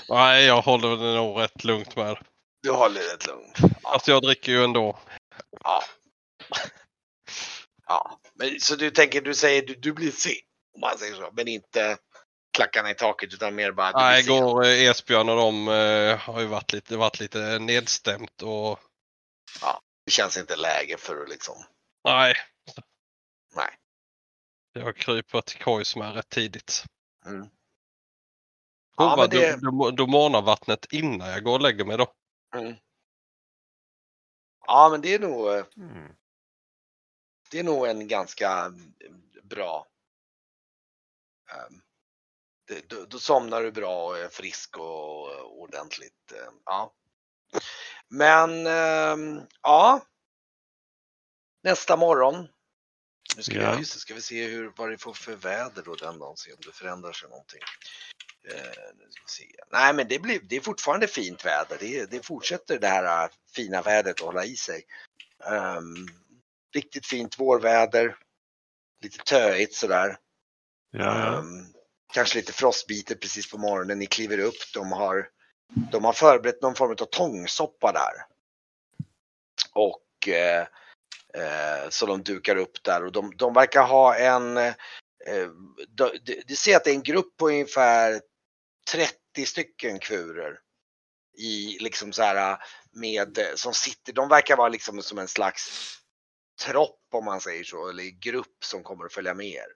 [0.09, 2.17] Nej, jag håller det nog rätt lugnt med.
[2.63, 3.57] Du håller det lugnt.
[3.83, 4.99] Fast jag dricker ju ändå.
[5.63, 5.83] Ja.
[7.87, 10.31] Ja, men så du tänker, du säger du, du blir sen.
[10.75, 11.29] Om man säger så.
[11.33, 11.97] Men inte
[12.51, 16.45] klackarna i taket utan mer bara Nej, igår eh, Esbjörn och de eh, har ju
[16.47, 18.79] varit lite, varit lite nedstämt och
[20.05, 21.55] Det känns inte läge för att liksom.
[22.03, 22.33] nej.
[23.55, 23.77] Nej.
[24.73, 26.83] Jag kryper till kojs med rätt tidigt.
[27.25, 27.47] Mm.
[28.97, 32.13] Prova Ja, det- då, då, då månar vattnet innan jag går och lägger mig då.
[32.55, 32.75] Mm.
[34.67, 35.47] Ja, men det är nog.
[35.47, 36.15] eh, Mm.
[37.51, 38.73] Det är nog en ganska
[39.43, 39.87] bra.
[41.47, 41.81] det,
[42.87, 46.31] då, då somnar du bra och är frisk och, ordentligt.
[46.31, 46.93] eh, Ja.
[48.07, 50.05] Men ehm, ja.
[51.63, 52.47] Nästa morgon.
[53.35, 53.71] Nu ska, Ja.
[53.71, 56.53] vi, just ska vi se hur, vad det får för väder då den dagen, se
[56.53, 57.61] om det förändrar sig någonting.
[58.49, 58.71] Eh.
[59.71, 61.77] Nej men det, blir, det är fortfarande fint väder.
[61.79, 64.83] Det, det fortsätter det här äh, fina vädret att hålla i sig.
[65.45, 66.07] Ehm,
[66.75, 68.17] riktigt fint vårväder.
[69.03, 70.17] Lite töigt sådär.
[70.91, 71.39] Ja, ja.
[71.39, 71.73] Ehm,
[72.13, 73.99] kanske lite frostbiter precis på morgonen.
[73.99, 74.73] Ni kliver upp.
[74.73, 75.29] De har,
[75.91, 78.25] de har förberett någon form av tångsoppa där.
[79.73, 80.61] Och eh,
[81.33, 84.73] eh, så de dukar upp där och de, de verkar ha en eh,
[85.87, 88.21] de- de- Du ser att det är en grupp på ungefär
[88.91, 90.59] 30 stycken kurer.
[91.37, 92.57] I liksom så här
[92.91, 95.71] med som sitter, de verkar vara liksom som en slags
[96.65, 99.67] tropp om man säger så, eller grupp som kommer att följa med er.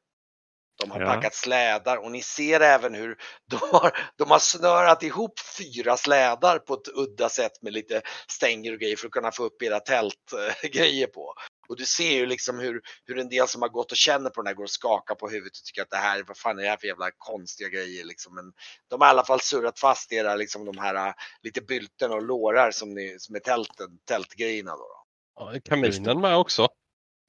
[0.81, 1.05] De har Ja.
[1.07, 3.17] packat slädar och ni ser även hur
[3.51, 8.73] de har, de har snörat ihop fyra slädar på ett udda sätt med lite stänger
[8.73, 11.33] och grejer för att kunna få upp era tältgrejer på.
[11.69, 14.41] Och du ser ju liksom hur, hur en del som har gått och känner på
[14.41, 16.63] den här går och skakar på huvudet och tycker att det här, vad fan är
[16.63, 18.35] det här för jävla konstiga grejer liksom.
[18.35, 18.53] Men
[18.89, 22.71] de har i alla fall surrat fast era, liksom de här lite bylten och lårar
[22.71, 24.77] som, ni, som är tälten, tältgrejerna då.
[24.77, 25.05] då.
[25.35, 26.67] Ja, kaminen med också?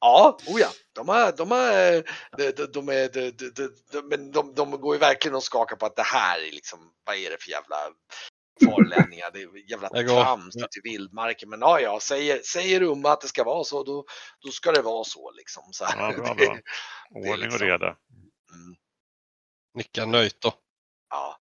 [0.01, 0.69] Ja, oh ja.
[0.93, 1.93] De, har, de, har,
[2.37, 5.77] de, de, de, är, de, de, de, men de, de går ju verkligen och skakar
[5.77, 7.77] på att det här är liksom, vad är det för jävla
[8.65, 11.49] farlänningar, det är jävla trams ute i vildmarken.
[11.49, 14.05] Men ja, ja, säger, säger Umma att det ska vara så, då,
[14.41, 15.63] då ska det vara så liksom.
[15.73, 16.13] Så här.
[16.13, 16.45] Ja, bra, bra.
[16.45, 16.61] är
[17.15, 17.87] Ordning och liksom- reda.
[17.87, 18.77] Mm,
[19.75, 20.55] Nicka nöjt då.
[21.11, 21.39] ja.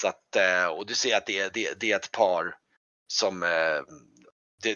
[0.00, 2.56] Så att, eh, och du ser att det, är- det, det är ett par
[3.06, 3.80] som, eh,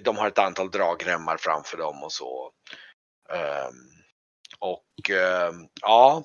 [0.01, 2.53] de har ett antal dragremmar framför dem och så.
[3.29, 3.91] Ehm,
[4.59, 6.25] Och ehm, ja,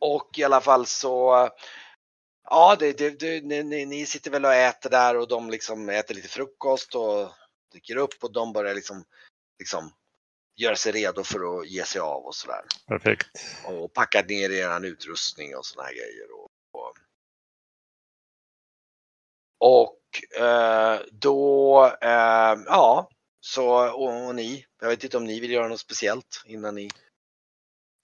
[0.00, 1.48] Och i alla fall så,
[2.44, 5.88] ja, det, det, det, ni, ni- ni sitter väl och äter där och de liksom
[5.88, 7.30] äter lite frukost och
[7.72, 9.04] dyker upp och de börjar liksom,
[9.58, 9.92] liksom
[10.56, 12.64] göra sig redo för att ge sig av och sådär.
[12.86, 13.28] Perfekt.
[13.66, 16.26] Och packa ner er utrustning och sådana här grejer.
[16.32, 16.94] Och, och,
[19.58, 19.99] och
[20.38, 23.08] eh, då, eh, ja,
[23.40, 26.88] så och, och ni, jag vet inte om ni vill göra något speciellt innan ni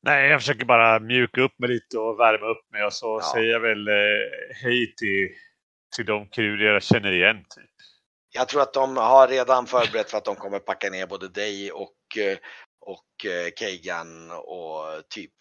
[0.02, 3.32] Nej, jag försöker bara mjuka upp mig lite och värma upp mig och så Ja.
[3.34, 3.94] säger jag väl eh,
[4.62, 5.28] hej till,
[5.96, 7.36] till de kurier jag känner igen.
[7.36, 7.70] Typ.
[8.34, 11.72] Jag tror att de har redan förberett för att de kommer packa ner både dig
[11.72, 12.38] och, eh,
[12.80, 15.32] och eh, Kagan och typ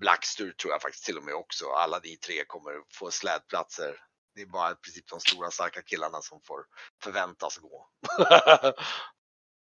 [0.00, 1.64] Blackstur tror jag faktiskt till och med också.
[1.66, 3.94] Alla ni tre kommer få slädplatser.
[4.36, 6.66] Det är bara i princip de stora starka killarna som får
[7.02, 7.88] förväntas gå.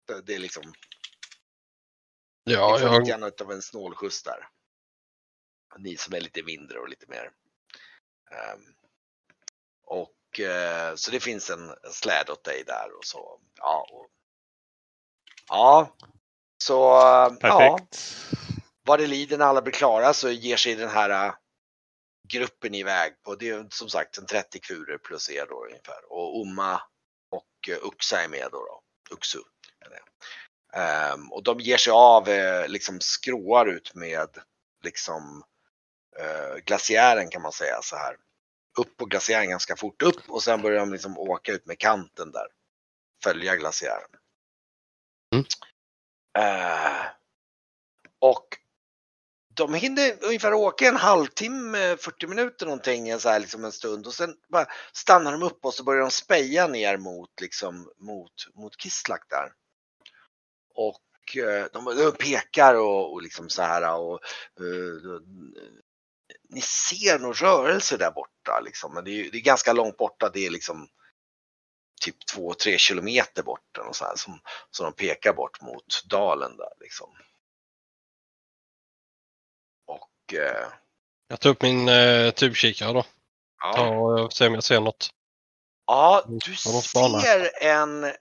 [0.07, 0.73] Det- det är liksom,
[2.45, 4.49] Ja, ni får jag, lite grann av en snålskjuts där.
[5.79, 7.31] Ni som är lite mindre och lite mer.
[8.31, 8.75] ehm,
[9.85, 13.41] och eh, så det finns en släd åt dig där och så.
[13.57, 14.07] Ja, och,
[15.49, 15.97] ja
[16.59, 18.27] så eh, ja, Perfekt.
[18.83, 21.35] vad det lider när alla blir klara så ger sig den här äh,
[22.31, 26.13] gruppen iväg på, det är som sagt en 30 kurer plus er då ungefär.
[26.13, 26.83] Och Umma
[27.31, 28.59] och eh, Uxa är med då.
[28.59, 28.83] då.
[29.15, 29.39] Uxu.
[29.79, 30.01] det.
[30.79, 34.29] Ehm, och de ger sig av, eh, liksom skråar ut med
[34.85, 35.45] liksom
[36.19, 38.17] eh, glaciären kan man säga så här.
[38.79, 42.33] Upp på glaciären ganska fort upp och sen börjar de liksom åka ut med kanten
[42.33, 42.47] där.
[43.25, 44.11] Följa glaciären.
[45.35, 45.45] Mm.
[46.39, 47.07] Eh,
[48.19, 48.60] och
[49.55, 54.15] de hinner ungefär åka en halvtimme, 40 minuter någonting, så här liksom en stund och
[54.15, 58.81] sen bara stannar de upp och så börjar de speja ner mot liksom mot, mot
[58.81, 59.53] Kislak där.
[60.75, 64.21] Och eh, de, de pekar och, och liksom så här och
[64.61, 65.21] eh, eh
[66.53, 70.31] ni ser nog rörelse där borta liksom, men det är, det är ganska långt borta.
[70.33, 70.89] Det är liksom
[72.01, 74.41] typ två, tre kilometer bort och så här, som,
[74.71, 77.09] som de pekar bort mot dalen där liksom
[81.29, 83.05] jag tar upp min eh, tubkikare då.
[83.63, 83.73] ja.
[83.73, 85.11] Ta och se om jag ser något.
[85.87, 88.13] Ja, Mm, du ser en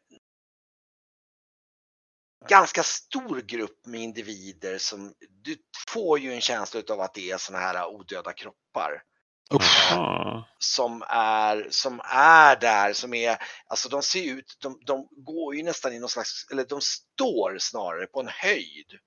[2.50, 5.58] ganska stor grupp med individer som du
[5.88, 9.04] får ju en känsla av att det är såna här odöda kroppar.
[9.52, 10.44] Jaha.
[10.58, 13.38] som är, som är där, som är,
[13.68, 17.58] alltså de ser ut, de, de går ju nästan i någon slags, eller de står
[17.60, 19.00] snarare på en höjd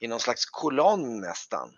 [0.00, 1.70] i någon slags kolonn nästan.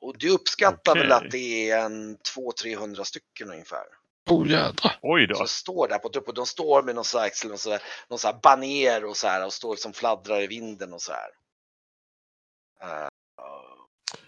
[0.00, 1.26] Och du uppskattar väl Okej.
[1.26, 3.84] att det är en 200-300 stycken ungefär.
[4.30, 4.98] Oh jädrar.
[5.02, 5.34] Oj då.
[5.34, 6.34] som står där på toppen.
[6.34, 9.46] De står med någon slags någon sån här, någon sån här baner och så här
[9.46, 11.30] och står som fladdrar i vinden och så här.
[12.82, 13.08] Eh,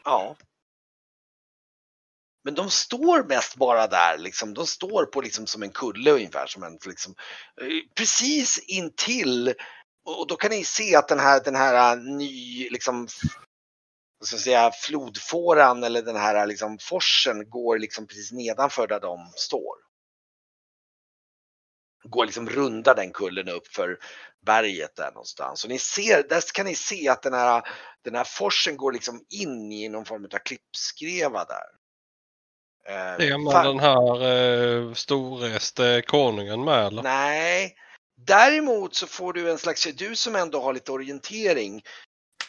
[0.05, 0.37] ja.
[2.45, 4.55] Men de står mest bara där liksom.
[4.55, 7.15] De står på liksom som en kulle ungefär som en liksom
[7.61, 9.55] eh, precis intill
[10.05, 13.09] och då kan ni se att den här den här eh, ny liksom
[14.27, 19.33] ska jag säga, flodfåran eller den här liksom forsen går liksom precis nedanför där de
[19.37, 19.91] står
[22.05, 23.99] går liksom runda den kullen upp för
[24.47, 25.65] berget där någonstans.
[25.65, 27.63] Och ni ser, där kan ni se att den här,
[28.05, 31.67] den här forsen går liksom in i någon form av klippskreva där.
[32.89, 37.03] Eh, Ser man fan- den här eh, storreste konungen med eller?
[37.03, 37.77] Nej.
[38.27, 41.83] Däremot så får du en slags, du som ändå har lite orientering,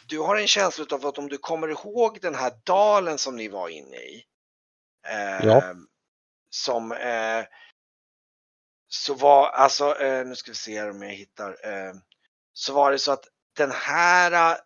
[0.06, 3.48] du har en känsla av att om du kommer ihåg den här dalen som ni
[3.48, 4.24] var inne i.
[5.08, 5.74] Eh, Ja.
[6.50, 7.44] Som eh,
[8.88, 11.50] så var, alltså eh, nu ska vi se om jag hittar.
[11.50, 11.94] Eh,
[12.52, 13.24] så var det så att
[13.56, 14.58] den här, eh,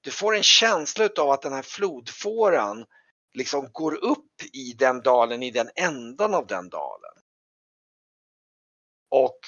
[0.00, 2.86] du får en känsla av att den här flodfåran
[3.34, 7.12] liksom går upp i den dalen, i den ändan av den dalen.
[9.10, 9.38] Och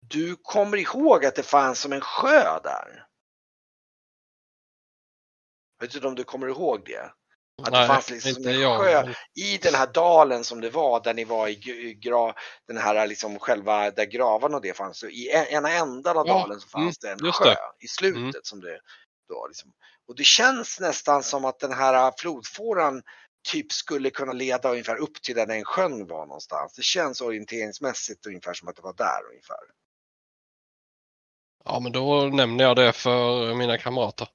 [0.00, 3.06] du kommer ihåg att det fanns som en sjö där.
[5.82, 7.12] Vet inte om du kommer ihåg det?
[7.62, 8.80] Att det fanns liksom en jag.
[8.80, 12.34] sjö i den här dalen som det var där ni var i gra- gra,
[12.66, 14.98] den här liksom själva där gravarna och det fanns.
[14.98, 17.58] Så I en- ena änden av Ja, dalen så fanns det en sjö det.
[17.84, 18.32] i slutet Mm.
[18.42, 18.80] som det
[19.28, 19.72] då liksom.
[20.08, 23.02] Och det känns nästan som att den här flodfåran
[23.48, 26.72] typ skulle kunna leda ungefär upp till där den sjön var någonstans.
[26.76, 29.58] Det känns orienteringsmässigt ungefär som att det var där ungefär.
[31.64, 34.28] Ja, men då nämner jag det för mina kamrater.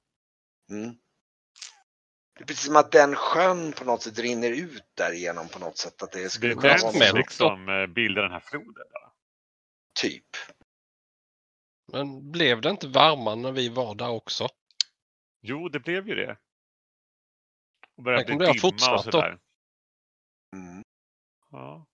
[0.70, 0.94] Mm.
[2.38, 5.78] Det är precis som att den sjön på något sätt rinner ut därigenom på något
[5.78, 6.02] sätt.
[6.02, 8.74] Att det Det skulle är kunna den vara som liksom eh, bildar den här floden.
[8.92, 9.12] Då.
[9.94, 10.24] typ.
[11.92, 14.48] Men blev det inte varmare när vi var där också?
[15.42, 16.36] Jo, det blev ju det.
[17.96, 19.22] Och började Tänk om det har fortsatt då.
[19.22, 20.82] Mm.
[21.50, 21.86] Ja.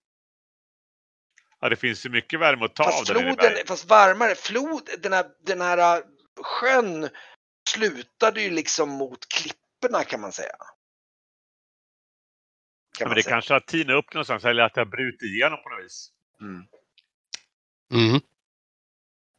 [1.61, 3.68] ja, det finns ju mycket värme att ta av Fast där i floden, berget.
[3.68, 4.34] fast varmare.
[4.34, 6.05] Flod, den här, den här äh,
[6.42, 7.09] sjön
[7.70, 9.18] slutade ju liksom mot
[9.85, 10.57] klipporna kan man säga.
[10.59, 10.66] Ja,
[12.99, 13.32] Kan men man det säga.
[13.35, 16.11] kanske har tinat upp någonstans eller att det har brutit igenom på något vis.
[16.41, 16.66] Mm.
[17.93, 18.20] Mm.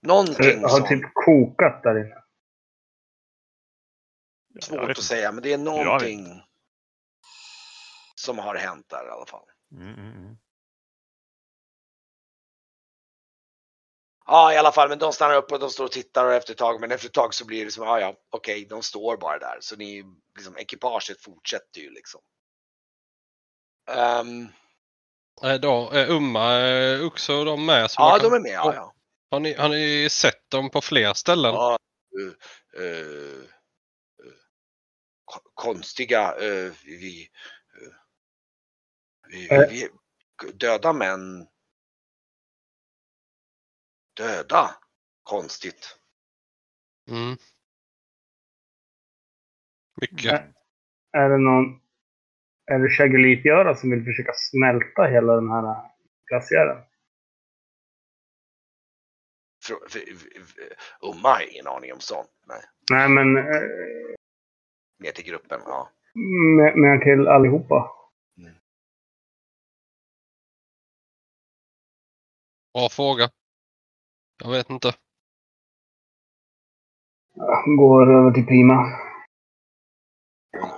[0.02, 0.88] Någonting Det har sånt.
[0.88, 2.22] typ kokat där inne.
[4.62, 6.42] Svårt att säga, men det är någonting
[8.16, 9.46] som har hänt där i alla fall.
[9.72, 10.38] Mm,
[14.28, 16.52] Ja, i alla fall, men de stannar upp och de står och tittar och efter
[16.54, 19.18] ett tag, men efter ett tag så blir det som, ja, ja, okej, de står
[19.18, 19.58] bara där.
[19.62, 20.04] Så ni,
[20.36, 22.22] liksom, ekipaget fortsätter ju liksom.
[23.92, 24.48] Ehm,
[25.42, 27.90] Är då, är Umma, är Uxo och de med?
[27.98, 28.94] Ja, kan- de är med, ja, ja.
[29.32, 31.54] Har ni, har ni sett dem på fler ställen?
[31.54, 31.78] ja
[32.20, 34.34] eh, eh, eh,
[35.26, 37.30] ko- konstiga, eh, vi,
[37.82, 37.94] eh,
[39.30, 39.70] vi, Eh.
[39.70, 39.90] vi,
[40.54, 41.48] döda män.
[44.18, 44.70] Döda?
[45.24, 46.00] Konstigt.
[47.10, 47.38] Mm.
[50.02, 50.32] Mycket.
[50.32, 50.54] Nej.
[51.12, 51.82] Är det någon...
[52.66, 55.92] Är det Chagolitgöra som vill försöka smälta hela den här
[56.26, 56.84] glaciären?
[61.02, 62.32] Umma har ingen aning om sånt.
[62.46, 62.62] Nej.
[62.92, 63.38] Nej, men...
[63.38, 63.62] Eh,
[65.00, 65.90] Ner till gruppen, ja.
[66.58, 67.92] med, med till allihopa.
[72.74, 73.30] Bra fråga.
[74.44, 74.94] Jag vet inte.
[77.78, 79.00] Går över till Prima.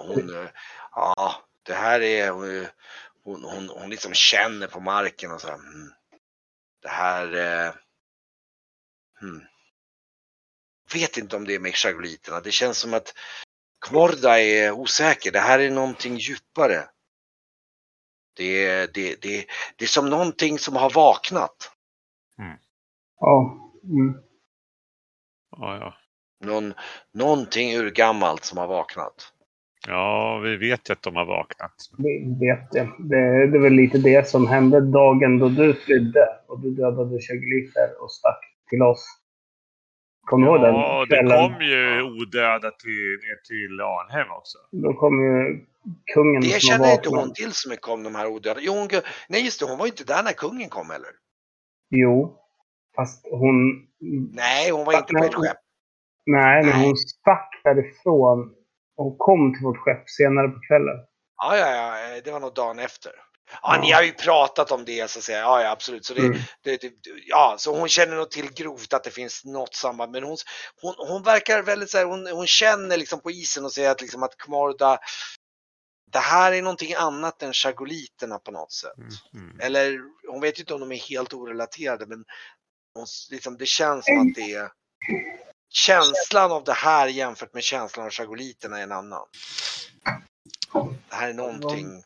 [0.07, 0.49] Hon, eh,
[0.91, 2.31] ja, det här är,
[3.23, 5.91] hon, hon, hon liksom känner på marken och så här, mm,
[6.81, 7.73] det här, eh,
[9.19, 9.41] hmm.
[10.93, 12.39] vet inte om det är med chagoliterna.
[12.39, 13.13] Det känns som att
[13.81, 15.31] Kmorda är osäker.
[15.31, 16.89] Det här är någonting djupare.
[18.35, 19.45] Det är, det, det,
[19.75, 21.76] det är som någonting som har vaknat.
[23.19, 23.57] Ja.
[23.83, 24.13] Mm.
[25.57, 25.93] Ja, ja.
[26.47, 26.73] Någon,
[27.13, 29.33] någonting urgammalt som har vaknat.
[29.87, 31.73] ja, vi vet ju att de har vaknat.
[31.97, 32.89] Vi vet det.
[32.99, 33.47] det.
[33.47, 38.01] Det är väl lite det som hände dagen då du flydde och du dödade Chagoliter
[38.01, 38.39] och stack
[38.69, 39.05] till oss.
[40.21, 44.57] Kommer du ihåg den Ja, det kom ju odöda till, ner till Arnhem också.
[44.71, 45.65] Då kom ju
[46.13, 48.59] kungen Det känner inte hon till så mycket om de här odöda.
[48.61, 48.87] Jo, hon,
[49.29, 51.09] nej just det, hon var inte där när kungen kom heller.
[51.89, 52.35] Jo.
[52.99, 53.87] Fast hon...
[54.33, 55.57] Nej, hon var inte på ett skepp.
[56.25, 56.85] Nej, men Nej.
[56.85, 58.53] hon stack därifrån
[58.97, 60.97] och kom till vårt skepp senare på kvällen.
[61.37, 63.11] Ja, ja, ja, det var nog dagen efter.
[63.51, 63.81] Ja, Ja.
[63.81, 65.39] ni har ju pratat om det så att säga.
[65.39, 66.05] Ja, ja absolut.
[66.05, 66.37] Så, det, Mm.
[66.63, 66.91] det, det,
[67.27, 70.11] ja, så hon känner nog till grovt att det finns något samband.
[70.11, 70.37] Men hon,
[70.81, 74.01] hon, hon verkar väldigt så här, hon, hon känner liksom på isen och säger att,
[74.01, 74.97] liksom att Kmorda,
[76.11, 78.97] det här är någonting annat än chagoliterna på något sätt.
[79.33, 79.59] Mm, mm.
[79.59, 79.99] Eller
[80.31, 82.25] hon vet ju inte om de är helt orelaterade men
[83.31, 84.71] liksom, det känns som att det är
[85.69, 89.25] känslan av det här jämfört med känslan av chagoliterna är en annan.
[91.09, 92.03] Det här är någonting.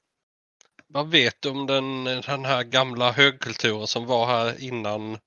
[0.88, 5.18] Vad vet du om den, den här gamla högkulturen som var här innan?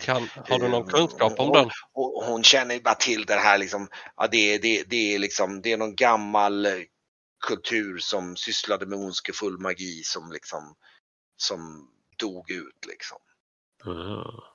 [0.00, 1.70] Kan, har du någon kunskap om den?
[1.92, 5.18] Och hon känner ju bara till det här liksom, ja det är, det, det är
[5.18, 6.72] liksom, det är någon gammal eh,
[7.46, 10.74] kultur som sysslade med ondskefull magi som liksom,
[11.36, 11.88] som
[12.18, 13.18] dog ut liksom.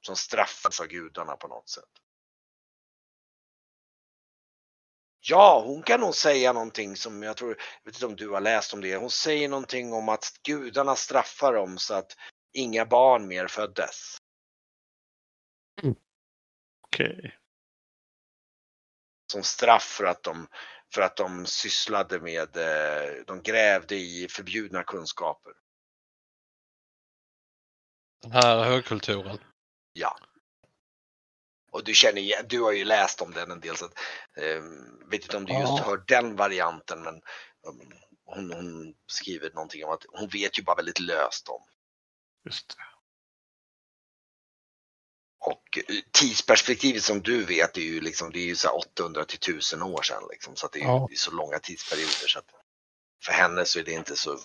[0.01, 1.89] Som straffas av gudarna på något sätt.
[5.29, 8.41] Ja, hon kan nog säga någonting som jag tror, jag vet inte om du har
[8.41, 8.95] läst om det.
[8.95, 12.17] Hon säger någonting om att gudarna straffar dem så att
[12.53, 14.17] inga barn mer föddes.
[16.87, 17.37] Okej.
[19.31, 20.47] Som straff för att de,
[20.93, 25.53] för att de sysslade med, eh, de grävde i förbjudna kunskaper.
[28.31, 29.39] Den här högkulturen.
[29.93, 30.17] Ja.
[31.71, 33.93] Och du känner du har ju läst om den en del så att,
[34.37, 34.61] eh,
[35.11, 35.83] vet inte om du just Ja.
[35.85, 37.15] hör den varianten men
[37.67, 37.93] um,
[38.25, 41.61] hon, hon skriver någonting om att hon vet ju bara väldigt löst om.
[42.45, 42.83] Just det.
[45.39, 49.25] Och eh, tidsperspektivet som du vet är ju liksom, det är ju så här 800
[49.25, 51.07] till 1000 år sedan liksom så att det är ju Ja.
[51.15, 52.51] så långa tidsperioder så att
[53.25, 54.39] för henne så är det inte så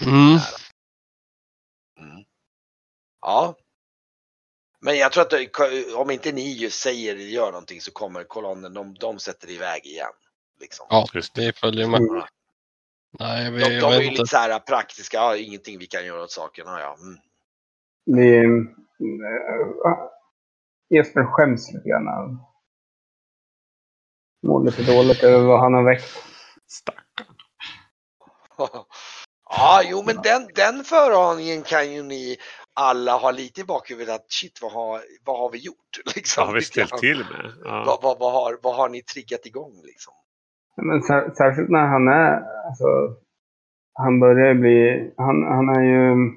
[0.00, 0.38] Mm.
[1.98, 2.24] Mm.
[3.20, 3.54] Ja.
[4.80, 8.24] Men jag tror att det- om inte ni just säger eller gör någonting så kommer
[8.24, 10.12] kolonnen, de, de sätter iväg igen.
[10.60, 10.86] Liksom.
[10.90, 11.58] Ja, Just det.
[11.58, 12.00] följer med.
[12.00, 12.22] Mm.
[13.18, 14.20] Nej, vi, De, jag de är ju inte.
[14.20, 16.66] lite så här praktiska, ja, ingenting vi kan göra åt saken.
[16.66, 16.96] Ja, ja.
[17.00, 17.18] Mm.
[18.04, 19.98] Vi, äh,
[20.90, 22.38] Jesper skäms lite grann.
[24.46, 26.24] Mår lite dåligt över vad han har väckt.
[26.66, 27.36] Stackarn.
[29.56, 32.36] ja, jo men den, den föraningen kan ju ni
[32.74, 35.92] alla ha lite i bakhuvudet att shit vad har, vad har vi gjort?
[36.16, 37.52] Liksom, Vad har vi ställt till med?
[37.64, 37.84] Ja.
[37.86, 40.14] Vad, vad, vad, har, vad har ni triggat igång liksom?
[40.76, 42.32] Men sär, särskilt när han är,
[42.66, 42.86] alltså,
[43.94, 46.30] han börjar bli, han, han är ju,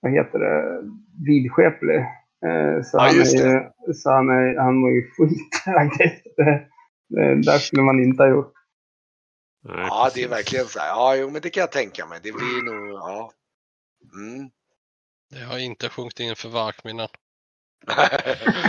[0.00, 0.82] vad heter det,
[1.26, 1.98] vidskeplig.
[2.46, 5.62] Eh, så Ja, han är ju, så han, är, han mår ju skit.
[6.36, 6.66] det,
[7.08, 8.52] det där skulle man inte ha gjort.
[9.68, 10.30] Nej, Ja, det är precis.
[10.30, 10.88] verkligen så här.
[10.88, 12.20] Ja, jo men det kan jag tänka mig.
[12.22, 13.32] Det blir nog, ja.
[14.14, 14.50] Mm.
[15.30, 17.08] Det har inte sjunkit in för Varkminnen.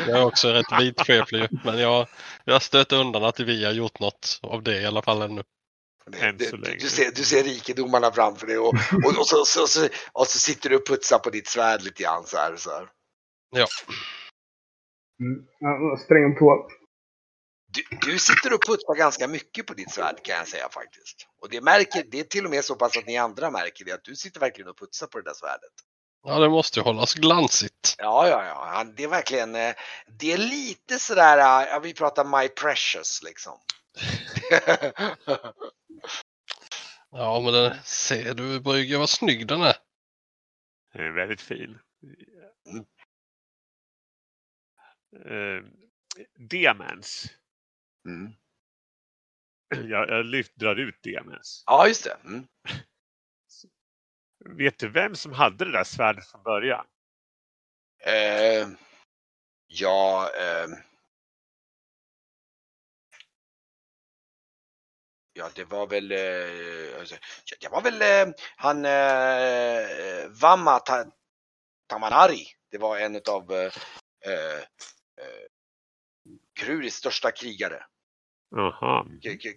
[0.08, 2.08] Jag är också rätt vidskeplig men jag,
[2.46, 5.44] jag stött undan att vi har gjort något av det i alla fall ännu.
[6.20, 6.78] Än Det- så du, länge.
[6.78, 8.74] du, ser, du ser rikedomarna framför dig och,
[9.06, 12.04] och, och, så, så, så, och så sitter du och putsar på ditt svärd lite
[12.04, 12.56] grann så här.
[12.56, 12.90] Så här.
[15.20, 15.46] Mm.
[15.60, 16.79] Ja, Spräng på toa.
[17.72, 21.28] Du, du sitter och putsar ganska mycket på ditt svärd kan jag säga faktiskt.
[21.42, 23.92] Och det märker, det är till och med så pass att ni andra märker det,
[23.92, 25.74] att du sitter verkligen och putsar på det där svärdet.
[26.24, 27.96] Ja, det måste ju hållas glansigt.
[27.98, 29.76] Ja, ja, ja, det är verkligen, eh,
[30.20, 33.60] det är lite sådär, eh, ja, vi pratar My Precious liksom.
[37.12, 39.76] Ja, men den, ser du Brygge vad snygg den är.
[40.94, 41.80] Den är väldigt fin.
[42.66, 42.86] Mm.
[45.26, 45.64] Eh,
[46.50, 47.39] Demens.
[48.06, 48.34] Mm.
[49.90, 51.64] Jag, jag lyft, drar ut Demens.
[51.68, 52.18] Ja, just det.
[52.26, 52.48] Mm.
[54.58, 56.86] Vet du vem som hade det där svärdet från början?
[58.06, 58.68] Eh,
[59.68, 60.76] ja, ehm.
[65.34, 67.16] ja, det var väl, eh, alltså,
[67.62, 71.12] det var väl eh, han eh, Vamma Ta-
[71.88, 72.48] Tamanari.
[72.72, 73.74] Det var en av eh,
[74.26, 74.60] eh,
[75.18, 75.46] eh,
[76.60, 77.86] Kruris största krigare.
[78.50, 79.06] Jaha.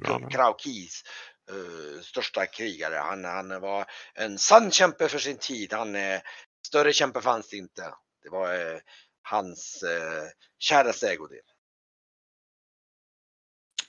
[0.00, 0.28] Bra.
[0.30, 1.02] Kraukis
[1.50, 2.94] eh, största krigare.
[2.96, 5.72] Han, han var en sann kämpe för sin tid.
[5.72, 6.20] Han, eh,
[6.66, 7.94] större kämpe fanns det inte.
[8.22, 8.78] Det var eh,
[9.22, 10.28] hans eh,
[10.58, 11.38] käraste ägodel.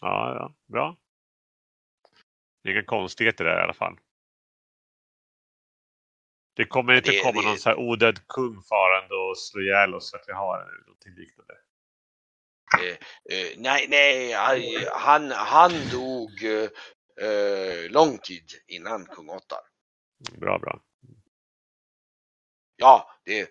[0.02, 0.98] Ja, ja, bra.
[2.68, 3.98] Inga konstigheter där i alla fall.
[6.56, 9.94] Det kommer inte Det- komma det- någon så här odöd kung farande och slå ihjäl
[9.96, 11.54] oss så att vi har någonting liknande.
[12.80, 12.98] Eh,
[13.38, 14.34] eh, nej, nej,
[14.94, 16.44] han, han dog
[17.22, 19.62] eh, lång tid innan kung Ottar.
[20.40, 20.82] Bra, bra.
[22.76, 23.48] Ja, det, eh,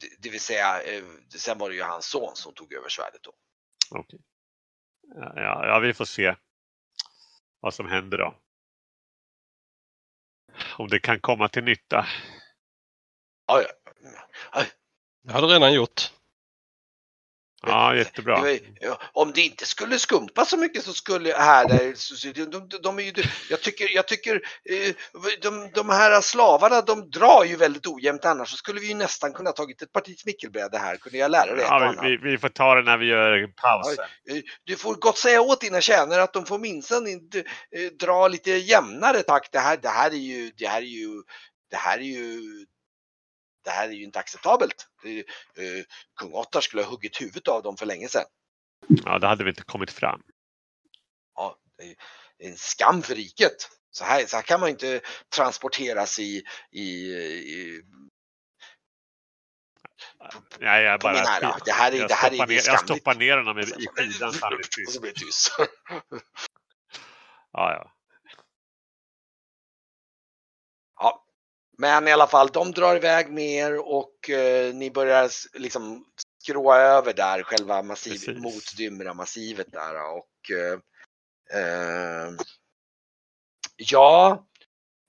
[0.00, 0.80] det, det vill säga,
[1.36, 3.32] sen var det ju hans son som tog över svärdet då.
[3.90, 4.20] Okej.
[5.14, 6.36] Ja, ja, ja, vi får se
[7.60, 8.34] vad som händer då.
[10.78, 12.06] Om det kan komma till nytta.
[13.46, 14.64] Ja, ja.
[15.22, 16.12] Det har du redan gjort.
[17.66, 18.40] Ja, jättebra.
[18.40, 22.78] Var- ja, Om det inte skulle skumpa så mycket så skulle här där, de, de,
[22.82, 23.12] de är ju,
[23.50, 24.34] jag tycker, jag tycker
[24.70, 24.94] eh,
[25.42, 29.32] de, de här slavarna de drar ju väldigt ojämnt annars så skulle vi ju nästan
[29.32, 30.96] kunna tagit ett parti smickelbräde här.
[30.96, 34.04] Kunde jag lära dig Ja, vi, vi, vi får ta det när vi gör pausen.
[34.30, 37.44] Eh, Du får gott säga åt dina tjänare att de får minsann inte eh,
[38.00, 39.52] dra lite jämnare takt.
[39.52, 41.22] Det här, det här är ju, det här är ju,
[41.70, 42.40] det här är ju,
[43.64, 44.86] det här är ju inte acceptabelt.
[45.04, 45.84] Eh,
[46.16, 48.24] Kung Ottar skulle ha huggit huvudet av dem för länge sedan.
[48.88, 50.22] Ja, det hade vi inte kommit fram.
[51.34, 53.68] Ja, det är en skam för riket.
[53.90, 55.00] Så här, så här kan man inte
[55.34, 57.82] transporteras i, i, i
[60.58, 61.18] Nej, jag bara...
[61.18, 61.56] ära.
[61.64, 64.30] Det här är, jag, det här är, ner, jag stoppar ner honom i, i skidan
[64.30, 65.56] blir Och så blir det tyst.
[67.52, 67.92] Ja, ja.
[70.96, 71.24] Ja,
[71.80, 76.04] men i alla fall, de drar iväg med er och eh, ni börjar liksom
[76.42, 78.38] skrå över där själva massiv, Precis.
[78.42, 80.78] mot Dymra-massivet där och eh,
[81.60, 82.30] eh,
[83.76, 84.46] ja,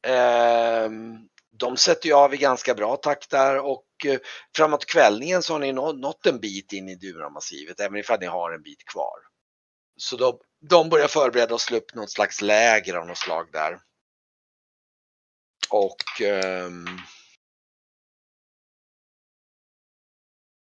[0.07, 1.17] eh, ehm,
[1.57, 4.19] de sätter ju av i ganska bra takt där och eh,
[4.55, 8.26] framåt kvällningen så har ni nå- nått en bit in i Duramassivet, även ifall ni
[8.26, 9.17] har en bit kvar.
[9.97, 13.80] Så de, de börjar förbereda och slå upp något slags läger av något slag där.
[15.72, 16.88] Och ehm,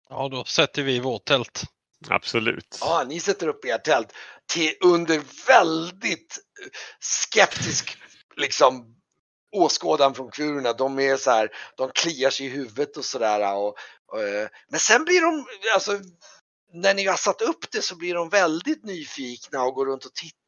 [0.10, 1.64] Ja, då sätter vi vårt tält.
[2.10, 2.78] Absolut.
[2.82, 4.14] ja, ni sätter upp ert tält
[4.46, 6.38] till, under väldigt
[7.00, 7.98] skeptisk
[8.36, 8.96] liksom
[9.52, 10.74] åskådan från kurerna.
[10.74, 13.56] De är så här, de kliar sig i huvudet och sådär.
[13.56, 13.76] Och,
[14.08, 16.00] och, eh, men sen blir de, alltså
[16.74, 20.14] när ni har satt upp det så blir de väldigt nyfikna och går runt och
[20.14, 20.45] tittar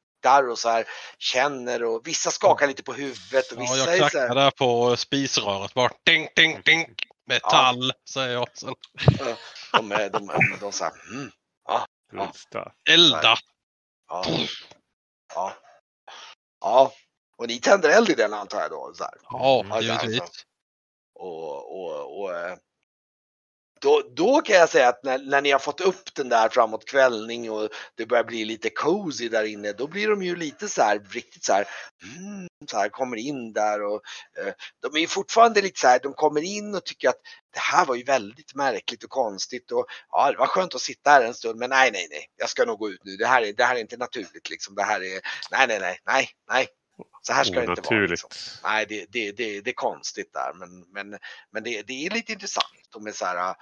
[0.50, 0.86] och så här
[1.18, 4.36] känner och vissa skakar lite på huvudet och Ja, vissa jag är så knackar här,
[4.36, 5.92] där på spisröret bara.
[6.06, 6.96] Ding, ding, ding.
[7.28, 8.48] Metall, säger jag.
[8.58, 8.76] Sen
[9.72, 11.32] de är, de, de, de så här, mm,
[12.14, 12.72] Rusta.
[12.90, 13.36] elda.
[14.10, 14.26] ja,
[15.36, 15.54] ja,
[16.62, 16.94] ja.
[17.38, 18.92] Och ni tänder eld i den antar jag då?
[18.96, 19.14] Så här.
[19.24, 20.22] Ja, Ja, givetvis.
[21.20, 22.58] Och, och, och eh,
[23.82, 26.86] då, då kan jag säga att när, när ni har fått upp den där framåt
[26.86, 30.82] kvällning och det börjar bli lite cozy där inne, då blir de ju lite så
[30.82, 31.68] här riktigt så här,
[32.18, 34.02] mm, så här kommer in där och
[34.40, 37.22] eh, de är ju fortfarande lite så här, de kommer in och tycker att
[37.54, 41.10] det här var ju väldigt märkligt och konstigt och ja, det var skönt att sitta
[41.10, 43.16] här en stund, men nej, nej, nej, jag ska nog gå ut nu.
[43.18, 44.76] Det här är, det här är inte naturligt liksom.
[44.76, 45.22] Det här är,
[45.52, 46.68] nej, nej, nej, nej, nej.
[47.22, 48.06] Så här ska det inte vara.
[48.06, 48.30] Liksom.
[48.64, 51.20] Nej, det, det, det, det är konstigt där, men, men,
[51.52, 52.66] men det, det är lite intressant.
[52.94, 53.50] De är så här.
[53.50, 53.56] eh,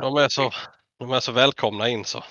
[0.00, 0.52] De är så,
[0.98, 2.24] de är så välkomna in så.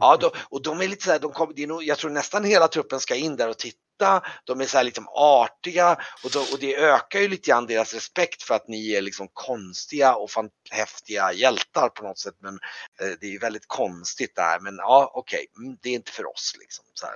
[0.00, 2.10] Ja, de, och de är lite så här, de kom, det är nog, jag tror
[2.10, 4.22] nästan hela truppen ska in där och titta.
[4.44, 7.94] De är så här liksom artiga och, de, och det ökar ju lite grann deras
[7.94, 12.34] respekt för att ni är liksom konstiga och fan, häftiga hjältar på något sätt.
[12.38, 12.54] Men
[13.00, 14.60] eh, det är väldigt konstigt där.
[14.60, 16.84] Men ja, okej, mm, det är inte för oss liksom.
[16.94, 17.14] Så här.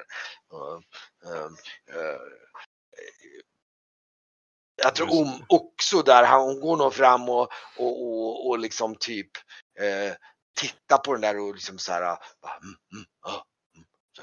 [0.52, 0.80] Uh,
[1.26, 1.50] uh, uh,
[4.82, 8.96] jag tror om också där, han- hon går nog fram och, och, och, och liksom
[8.96, 9.30] typ
[9.80, 10.14] eh,
[10.60, 12.00] tittar på den där och liksom så här.
[12.42, 13.42] Bara, mm, mm, ah,
[13.74, 14.22] mm, så,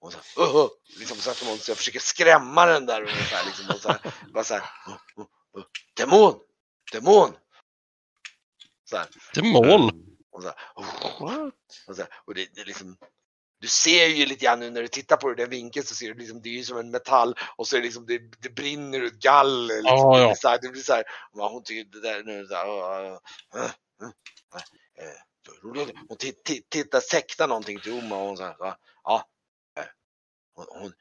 [0.00, 0.68] och så, "Åh, åh",
[0.98, 3.46] liksom så att hon så jag försöker skrämma den där ungefär.
[3.46, 4.00] Liksom, och så här,
[4.34, 5.26] bara så här, "Åh, åh,
[5.56, 5.64] åh,
[5.96, 6.34] demon,
[6.92, 7.36] demon.
[8.90, 9.90] Så här, Demon!
[10.32, 11.54] och så här, "Åh, What?
[11.88, 12.96] och, så här, och det, det liksom
[13.60, 16.14] du ser ju lite grann nu när du tittar på den vinkeln så ser du
[16.14, 19.00] liksom, det är ju som en metall och så är det liksom, det, det brinner
[19.00, 19.76] ut galler.
[19.82, 19.98] Liksom.
[19.98, 20.22] Ja, ja.
[20.22, 22.54] Det, blir så här, det blir så här, ja, hon tycker det där nu så
[22.54, 23.12] här, "Åh, äh,
[23.62, 23.70] äh,
[24.96, 25.12] äh, äh."
[25.46, 25.52] Så
[26.08, 29.24] Hon ti- ti- tittar, säktar någonting till Oma och hon så här, ja, ja,
[29.78, 29.84] äh,
[30.54, 30.92] hon, hon,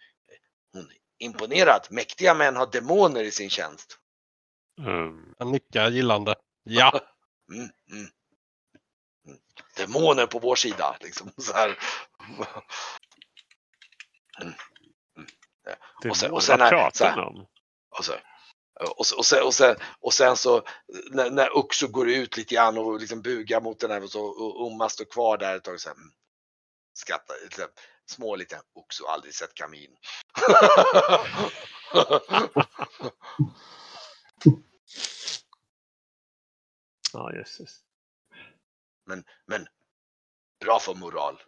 [0.74, 1.88] hon är imponerad.
[1.90, 3.98] Mäktiga män har demoner i sin tjänst.
[4.82, 6.36] Um, Jag nickar gillande.
[6.64, 7.00] Ja,
[7.52, 8.08] Mm, mm.
[9.80, 9.92] Mm.
[9.92, 11.80] Demoner på vår sida liksom så här.
[16.04, 17.48] det Och sen- och sen vad är- pratar så här- ni om?
[17.98, 18.14] Och så,
[18.98, 20.64] och, så, och, sen, och, sen, och sen så
[21.12, 24.26] när, när Uxo går ut lite grann och liksom bugar mot den här och så
[24.26, 26.12] och Umma står kvar där ett tag här, mm,
[26.94, 27.68] skrattar lite
[28.06, 29.96] små lite Uxo aldrig sett kamin.
[37.14, 37.80] Ja, jösses.
[39.10, 39.68] Men, men
[40.66, 41.42] bra för moral.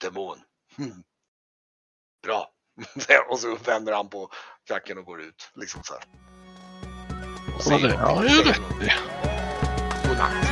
[0.00, 0.38] Demon.
[0.76, 1.02] Hmm.
[2.22, 2.50] Bra.
[3.30, 4.30] och så vänder han på
[4.66, 6.04] klacken och går ut liksom så här.
[7.56, 8.60] Och det- ja, det är rätt.
[10.08, 10.49] Godnatt.